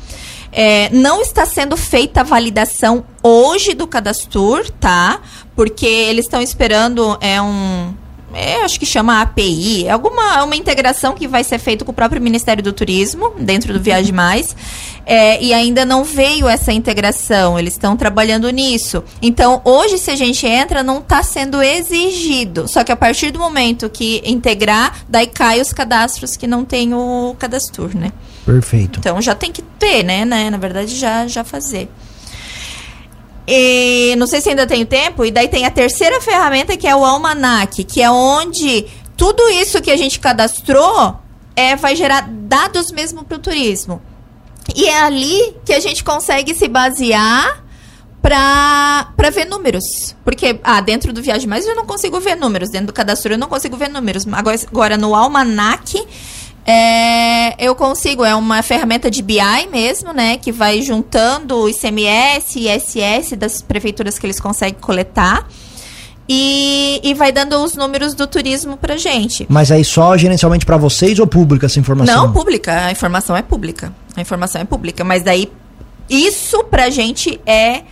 É, 0.51 0.89
não 0.89 1.21
está 1.21 1.45
sendo 1.45 1.77
feita 1.77 2.19
a 2.19 2.23
validação 2.25 3.05
hoje 3.23 3.73
do 3.73 3.87
cadastro, 3.87 4.69
tá? 4.77 5.21
Porque 5.55 5.85
eles 5.85 6.25
estão 6.25 6.41
esperando 6.41 7.17
é 7.21 7.41
um 7.41 7.93
é, 8.33 8.63
acho 8.63 8.79
que 8.79 8.85
chama 8.85 9.21
API, 9.21 9.85
é 9.85 9.91
alguma 9.91 10.43
uma 10.43 10.55
integração 10.55 11.13
que 11.13 11.27
vai 11.27 11.43
ser 11.43 11.59
feita 11.59 11.85
com 11.85 11.91
o 11.91 11.95
próprio 11.95 12.21
Ministério 12.21 12.61
do 12.61 12.73
Turismo, 12.73 13.33
dentro 13.39 13.73
do 13.73 13.79
Viagem 13.79 14.13
Mais, 14.13 14.55
é, 15.05 15.41
e 15.41 15.53
ainda 15.53 15.85
não 15.85 16.03
veio 16.03 16.47
essa 16.47 16.73
integração, 16.73 17.57
eles 17.57 17.73
estão 17.73 17.95
trabalhando 17.95 18.49
nisso. 18.49 19.03
Então, 19.21 19.61
hoje, 19.63 19.97
se 19.97 20.11
a 20.11 20.15
gente 20.15 20.45
entra, 20.45 20.83
não 20.83 20.99
está 20.99 21.23
sendo 21.23 21.61
exigido, 21.61 22.67
só 22.67 22.83
que 22.83 22.91
a 22.91 22.95
partir 22.95 23.31
do 23.31 23.39
momento 23.39 23.89
que 23.89 24.21
integrar, 24.25 25.05
daí 25.07 25.27
cai 25.27 25.61
os 25.61 25.71
cadastros 25.71 26.35
que 26.35 26.45
não 26.47 26.65
tem 26.65 26.93
o 26.93 27.35
cadastro, 27.39 27.89
né? 27.97 28.11
Perfeito. 28.45 28.99
Então, 28.99 29.21
já 29.21 29.35
tem 29.35 29.51
que 29.51 29.61
ter, 29.61 30.03
né, 30.03 30.25
né? 30.25 30.49
Na 30.49 30.57
verdade, 30.57 30.95
já, 30.95 31.27
já 31.27 31.43
fazer. 31.43 31.89
E 33.47 34.15
não 34.17 34.27
sei 34.27 34.41
se 34.41 34.49
ainda 34.49 34.67
tenho 34.67 34.85
tempo. 34.85 35.23
E 35.23 35.31
daí 35.31 35.47
tem 35.47 35.65
a 35.65 35.71
terceira 35.71 36.19
ferramenta 36.19 36.75
que 36.75 36.87
é 36.87 36.95
o 36.95 37.05
Almanac, 37.05 37.83
que 37.85 38.01
é 38.01 38.11
onde 38.11 38.85
tudo 39.15 39.47
isso 39.49 39.81
que 39.81 39.89
a 39.89 39.95
gente 39.95 40.19
cadastrou 40.19 41.15
é, 41.55 41.75
vai 41.75 41.95
gerar 41.95 42.27
dados 42.29 42.91
mesmo 42.91 43.23
para 43.23 43.37
o 43.37 43.39
turismo. 43.39 44.01
E 44.75 44.85
é 44.85 44.99
ali 44.99 45.55
que 45.65 45.73
a 45.73 45.79
gente 45.79 46.03
consegue 46.03 46.53
se 46.53 46.67
basear 46.67 47.63
para 48.21 49.29
ver 49.31 49.45
números. 49.45 50.15
Porque, 50.23 50.59
ah, 50.63 50.81
dentro 50.81 51.13
do 51.13 51.21
Viagem 51.21 51.47
Mais 51.47 51.65
eu 51.65 51.75
não 51.75 51.85
consigo 51.85 52.19
ver 52.19 52.35
números, 52.35 52.69
dentro 52.69 52.87
do 52.87 52.93
cadastro 52.93 53.33
eu 53.33 53.37
não 53.37 53.47
consigo 53.47 53.77
ver 53.77 53.89
números. 53.89 54.27
Agora, 54.33 54.57
agora 54.67 54.97
no 54.97 55.15
Almanac 55.15 56.05
é, 56.69 57.55
eu 57.65 57.73
consigo, 57.73 58.25
é 58.25 58.35
uma 58.35 58.61
ferramenta 58.61 59.09
de 59.09 59.21
BI 59.21 59.39
mesmo, 59.71 60.11
né? 60.11 60.35
Que 60.37 60.51
vai 60.51 60.81
juntando 60.81 61.55
o 61.55 61.69
ICMS 61.69 62.59
e 62.59 62.67
ISS 62.67 63.37
das 63.37 63.61
prefeituras 63.61 64.19
que 64.19 64.25
eles 64.25 64.37
conseguem 64.37 64.77
coletar. 64.81 65.47
e, 66.27 66.99
e 67.01 67.13
vai 67.13 67.31
dando 67.31 67.55
os 67.63 67.73
números 67.75 68.13
do 68.13 68.27
turismo 68.27 68.75
pra 68.75 68.97
gente. 68.97 69.47
Mas 69.49 69.71
aí 69.71 69.85
só 69.85 70.17
gerencialmente 70.17 70.65
para 70.65 70.75
vocês 70.75 71.17
ou 71.19 71.25
pública 71.25 71.67
essa 71.67 71.79
informação? 71.79 72.27
Não, 72.27 72.33
pública. 72.33 72.87
A 72.87 72.91
informação 72.91 73.37
é 73.37 73.41
pública. 73.41 73.93
A 74.13 74.19
informação 74.19 74.61
é 74.61 74.65
pública. 74.65 75.05
Mas 75.05 75.23
daí, 75.23 75.49
isso 76.09 76.65
pra 76.65 76.89
gente 76.89 77.39
é, 77.45 77.83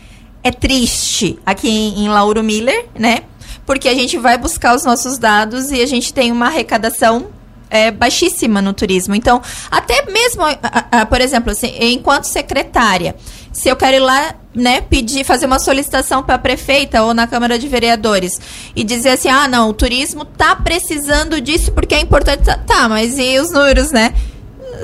é 0.43 0.51
triste 0.51 1.39
aqui 1.45 1.69
em, 1.69 2.03
em 2.03 2.09
Lauro 2.09 2.43
Miller, 2.43 2.87
né? 2.93 3.21
Porque 3.65 3.87
a 3.87 3.93
gente 3.93 4.17
vai 4.17 4.37
buscar 4.37 4.75
os 4.75 4.83
nossos 4.83 5.17
dados 5.17 5.71
e 5.71 5.81
a 5.81 5.85
gente 5.85 6.13
tem 6.13 6.29
uma 6.29 6.47
arrecadação 6.47 7.27
é, 7.69 7.91
baixíssima 7.91 8.61
no 8.61 8.73
turismo. 8.73 9.15
Então, 9.15 9.41
até 9.69 10.05
mesmo, 10.05 10.43
a, 10.43 11.01
a, 11.01 11.05
por 11.05 11.21
exemplo, 11.21 11.51
assim, 11.51 11.73
enquanto 11.79 12.25
secretária, 12.25 13.15
se 13.51 13.69
eu 13.69 13.75
quero 13.75 13.97
ir 13.97 13.99
lá, 13.99 14.35
né, 14.53 14.81
pedir, 14.81 15.23
fazer 15.23 15.45
uma 15.45 15.59
solicitação 15.59 16.23
para 16.23 16.35
a 16.35 16.39
prefeita 16.39 17.03
ou 17.03 17.13
na 17.13 17.27
Câmara 17.27 17.57
de 17.57 17.67
Vereadores 17.67 18.39
e 18.75 18.83
dizer 18.83 19.09
assim, 19.09 19.29
ah, 19.29 19.47
não, 19.47 19.69
o 19.69 19.73
turismo 19.73 20.25
tá 20.25 20.55
precisando 20.55 21.39
disso 21.41 21.71
porque 21.71 21.95
é 21.95 21.99
importante. 21.99 22.43
Tá, 22.43 22.57
tá 22.57 22.89
mas 22.89 23.17
e 23.17 23.37
os 23.39 23.51
números, 23.51 23.91
né? 23.91 24.13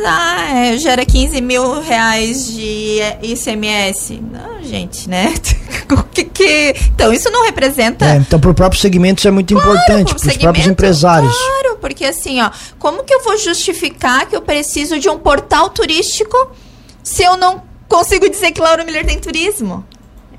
Ah, 0.06 0.58
é, 0.58 0.78
gera 0.78 1.06
15 1.06 1.42
mil 1.42 1.82
reais 1.82 2.48
de 2.48 3.00
ICMS. 3.22 4.22
Não, 4.22 4.64
gente, 4.64 5.10
né? 5.10 5.34
que, 6.14 6.24
que... 6.26 6.76
Então, 6.94 7.14
isso 7.14 7.30
não 7.30 7.46
representa. 7.46 8.06
É, 8.06 8.18
então, 8.18 8.40
para 8.40 8.50
o 8.50 8.54
próprio 8.54 8.80
segmento, 8.80 9.20
isso 9.20 9.28
é 9.28 9.32
muito 9.32 9.54
claro, 9.54 9.72
importante, 9.72 10.16
para 10.16 10.30
os 10.30 10.38
próprios 10.38 10.68
empresários. 10.68 11.36
Claro, 11.36 11.78
porque 11.80 12.06
assim, 12.06 12.42
ó, 12.42 12.50
como 12.80 13.04
que 13.04 13.14
eu 13.14 13.24
vou 13.24 13.38
justificar 13.38 14.28
que 14.28 14.36
eu 14.36 14.42
preciso 14.42 15.00
de 15.00 15.10
um 15.10 15.18
portal 15.18 15.70
turístico 15.70 16.52
se 17.04 17.24
eu 17.24 17.38
não 17.38 17.64
consigo 17.88 18.30
dizer 18.30 18.52
que 18.52 18.62
Lauro 18.62 18.86
Miller 18.86 19.06
tem 19.06 19.20
turismo. 19.20 19.86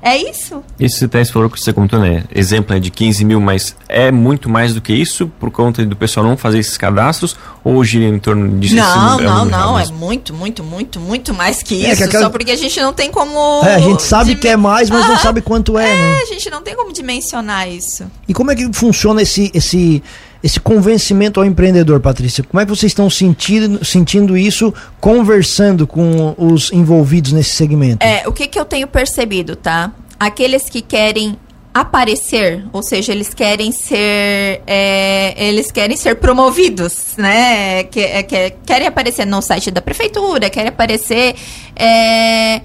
É 0.03 0.17
isso? 0.17 0.61
Isso 0.77 1.05
até 1.05 1.23
falou 1.23 1.49
que 1.49 1.57
você 1.57 1.71
contou, 1.71 1.97
né? 1.97 2.25
Exemplo 2.35 2.75
é 2.75 2.79
de 2.79 2.91
15 2.91 3.23
mil, 3.23 3.39
mas 3.39 3.73
é 3.87 4.11
muito 4.11 4.49
mais 4.49 4.73
do 4.73 4.81
que 4.81 4.91
isso 4.91 5.31
por 5.39 5.49
conta 5.49 5.85
do 5.85 5.95
pessoal 5.95 6.25
não 6.25 6.35
fazer 6.35 6.59
esses 6.59 6.77
cadastros 6.77 7.37
ou 7.63 7.81
gira 7.85 8.03
em 8.03 8.19
torno 8.19 8.59
disso? 8.59 8.75
Não, 8.75 9.19
é 9.19 9.23
não, 9.23 9.45
não. 9.45 9.79
É 9.79 9.85
muito, 9.87 10.33
muito, 10.33 10.61
muito, 10.61 10.99
muito 10.99 11.33
mais 11.33 11.63
que 11.63 11.85
é, 11.85 11.91
isso. 11.91 11.97
Que 11.99 12.03
aquela... 12.03 12.25
Só 12.25 12.29
porque 12.29 12.51
a 12.51 12.57
gente 12.57 12.77
não 12.81 12.91
tem 12.91 13.09
como. 13.09 13.63
É, 13.63 13.75
a 13.75 13.79
gente 13.79 14.03
sabe 14.03 14.35
que 14.35 14.49
é 14.49 14.57
mais, 14.57 14.89
mas 14.89 15.05
ah, 15.05 15.07
não 15.07 15.17
sabe 15.19 15.41
quanto 15.41 15.79
é, 15.79 15.89
é, 15.89 15.95
né? 15.95 16.19
a 16.21 16.25
gente 16.25 16.49
não 16.49 16.61
tem 16.61 16.75
como 16.75 16.91
dimensionar 16.91 17.69
isso. 17.69 18.05
E 18.27 18.33
como 18.33 18.51
é 18.51 18.55
que 18.55 18.69
funciona 18.73 19.21
esse. 19.21 19.49
esse 19.53 20.03
esse 20.43 20.59
convencimento 20.59 21.39
ao 21.39 21.45
empreendedor, 21.45 22.01
Patrícia? 22.01 22.43
Como 22.43 22.59
é 22.59 22.65
que 22.65 22.69
vocês 22.69 22.91
estão 22.91 23.09
sentindo, 23.09 23.83
sentindo 23.85 24.37
isso 24.37 24.73
conversando 24.99 25.87
com 25.87 26.35
os 26.37 26.69
envolvidos 26.73 27.31
nesse 27.31 27.51
segmento? 27.51 28.05
É, 28.05 28.27
o 28.27 28.33
que, 28.33 28.47
que 28.47 28.59
eu 28.59 28.65
tenho 28.65 28.85
percebido, 28.85 29.55
tá? 29.55 29.93
Aqueles 30.19 30.69
que 30.69 30.81
querem 30.81 31.37
aparecer, 31.73 32.65
ou 32.73 32.83
seja, 32.83 33.13
eles 33.13 33.33
querem 33.33 33.71
ser, 33.71 34.61
é, 34.67 35.33
eles 35.47 35.71
querem 35.71 35.95
ser 35.95 36.15
promovidos, 36.15 37.15
né? 37.17 37.85
Que, 37.85 38.01
é, 38.01 38.21
que, 38.21 38.51
querem 38.65 38.87
aparecer 38.87 39.25
no 39.25 39.41
site 39.41 39.71
da 39.71 39.81
prefeitura, 39.81 40.49
querem 40.49 40.69
aparecer, 40.69 41.35
é, 41.73 42.61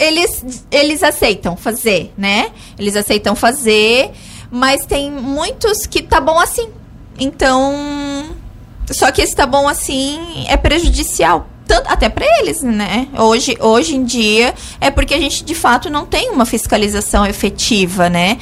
eles, 0.00 0.66
eles 0.70 1.02
aceitam 1.04 1.56
fazer, 1.56 2.12
né? 2.18 2.50
Eles 2.76 2.96
aceitam 2.96 3.36
fazer 3.36 4.10
mas 4.52 4.84
tem 4.84 5.10
muitos 5.10 5.86
que 5.86 6.02
tá 6.02 6.20
bom 6.20 6.38
assim. 6.38 6.68
Então, 7.18 8.26
só 8.90 9.10
que 9.10 9.22
esse 9.22 9.34
tá 9.34 9.46
bom 9.46 9.66
assim 9.66 10.44
é 10.46 10.58
prejudicial 10.58 11.48
tanto 11.66 11.88
até 11.88 12.08
para 12.10 12.26
eles, 12.40 12.60
né? 12.60 13.08
Hoje, 13.16 13.56
hoje 13.58 13.96
em 13.96 14.04
dia 14.04 14.52
é 14.78 14.90
porque 14.90 15.14
a 15.14 15.18
gente 15.18 15.42
de 15.42 15.54
fato 15.54 15.88
não 15.88 16.04
tem 16.04 16.30
uma 16.30 16.44
fiscalização 16.44 17.24
efetiva, 17.24 18.10
né? 18.10 18.36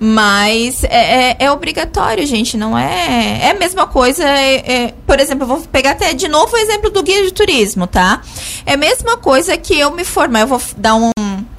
Mas 0.00 0.82
é, 0.82 1.30
é, 1.30 1.36
é 1.38 1.50
obrigatório, 1.52 2.26
gente, 2.26 2.56
não 2.56 2.76
é. 2.76 3.38
É 3.42 3.50
a 3.50 3.54
mesma 3.54 3.86
coisa. 3.86 4.24
É, 4.24 4.54
é, 4.56 4.94
por 5.06 5.20
exemplo, 5.20 5.44
eu 5.44 5.48
vou 5.48 5.60
pegar 5.60 5.92
até 5.92 6.12
de 6.12 6.26
novo 6.26 6.56
o 6.56 6.58
exemplo 6.58 6.90
do 6.90 7.04
guia 7.04 7.22
de 7.22 7.32
turismo, 7.32 7.86
tá? 7.86 8.20
É 8.66 8.72
a 8.72 8.76
mesma 8.76 9.16
coisa 9.16 9.56
que 9.56 9.78
eu 9.78 9.92
me 9.92 10.04
formar. 10.04 10.40
Eu 10.40 10.48
vou 10.48 10.60
dar 10.76 10.96
um, 10.96 11.10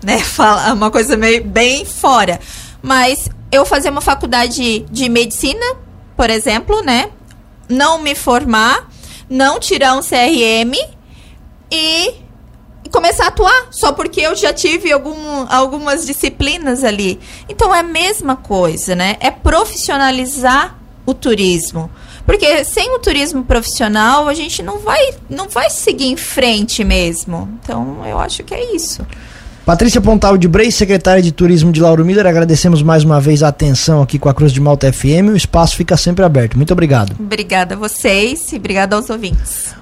né? 0.03 0.19
Falar 0.25 0.73
uma 0.73 0.91
coisa 0.91 1.15
meio 1.15 1.41
bem 1.45 1.85
fora. 1.85 2.37
Mas 2.81 3.29
eu 3.53 3.65
fazer 3.65 3.89
uma 3.89 4.01
faculdade 4.01 4.79
de 4.79 5.09
medicina, 5.09 5.65
por 6.15 6.29
exemplo, 6.29 6.81
né? 6.81 7.09
Não 7.69 7.99
me 7.99 8.15
formar, 8.15 8.89
não 9.29 9.59
tirar 9.59 9.95
um 9.95 10.01
CRM 10.01 10.73
e 11.71 12.15
começar 12.91 13.25
a 13.25 13.27
atuar, 13.27 13.67
só 13.71 13.91
porque 13.91 14.21
eu 14.21 14.35
já 14.35 14.53
tive 14.53 14.91
algum, 14.91 15.45
algumas 15.49 16.05
disciplinas 16.05 16.83
ali. 16.83 17.19
Então 17.49 17.73
é 17.73 17.79
a 17.79 17.83
mesma 17.83 18.35
coisa, 18.35 18.95
né? 18.95 19.17
É 19.19 19.31
profissionalizar 19.31 20.77
o 21.05 21.13
turismo. 21.13 21.89
Porque 22.25 22.63
sem 22.63 22.91
o 22.95 22.99
turismo 22.99 23.43
profissional, 23.43 24.27
a 24.27 24.33
gente 24.33 24.63
não 24.63 24.79
vai, 24.79 25.13
não 25.29 25.49
vai 25.49 25.69
seguir 25.69 26.07
em 26.07 26.15
frente 26.15 26.83
mesmo. 26.83 27.49
Então, 27.61 28.05
eu 28.05 28.17
acho 28.17 28.43
que 28.43 28.53
é 28.53 28.73
isso. 28.73 29.05
Patrícia 29.65 30.01
Pontal 30.01 30.37
de 30.37 30.45
Breis, 30.45 30.75
secretária 30.75 31.23
de 31.23 31.31
Turismo 31.31 31.71
de 31.71 31.79
Lauro 31.79 32.03
Miller, 32.03 32.27
agradecemos 32.27 32.83
mais 32.83 33.05
uma 33.05 33.21
vez 33.21 33.41
a 33.41 33.47
atenção 33.47 34.01
aqui 34.01 34.19
com 34.19 34.27
a 34.27 34.33
Cruz 34.33 34.51
de 34.51 34.59
Malta 34.59 34.91
FM. 34.91 35.31
O 35.31 35.37
espaço 35.37 35.77
fica 35.77 35.95
sempre 35.95 36.25
aberto. 36.25 36.57
Muito 36.57 36.73
obrigado. 36.73 37.15
Obrigada 37.17 37.73
a 37.73 37.77
vocês 37.77 38.51
e 38.51 38.57
obrigada 38.57 38.97
aos 38.97 39.09
ouvintes. 39.09 39.73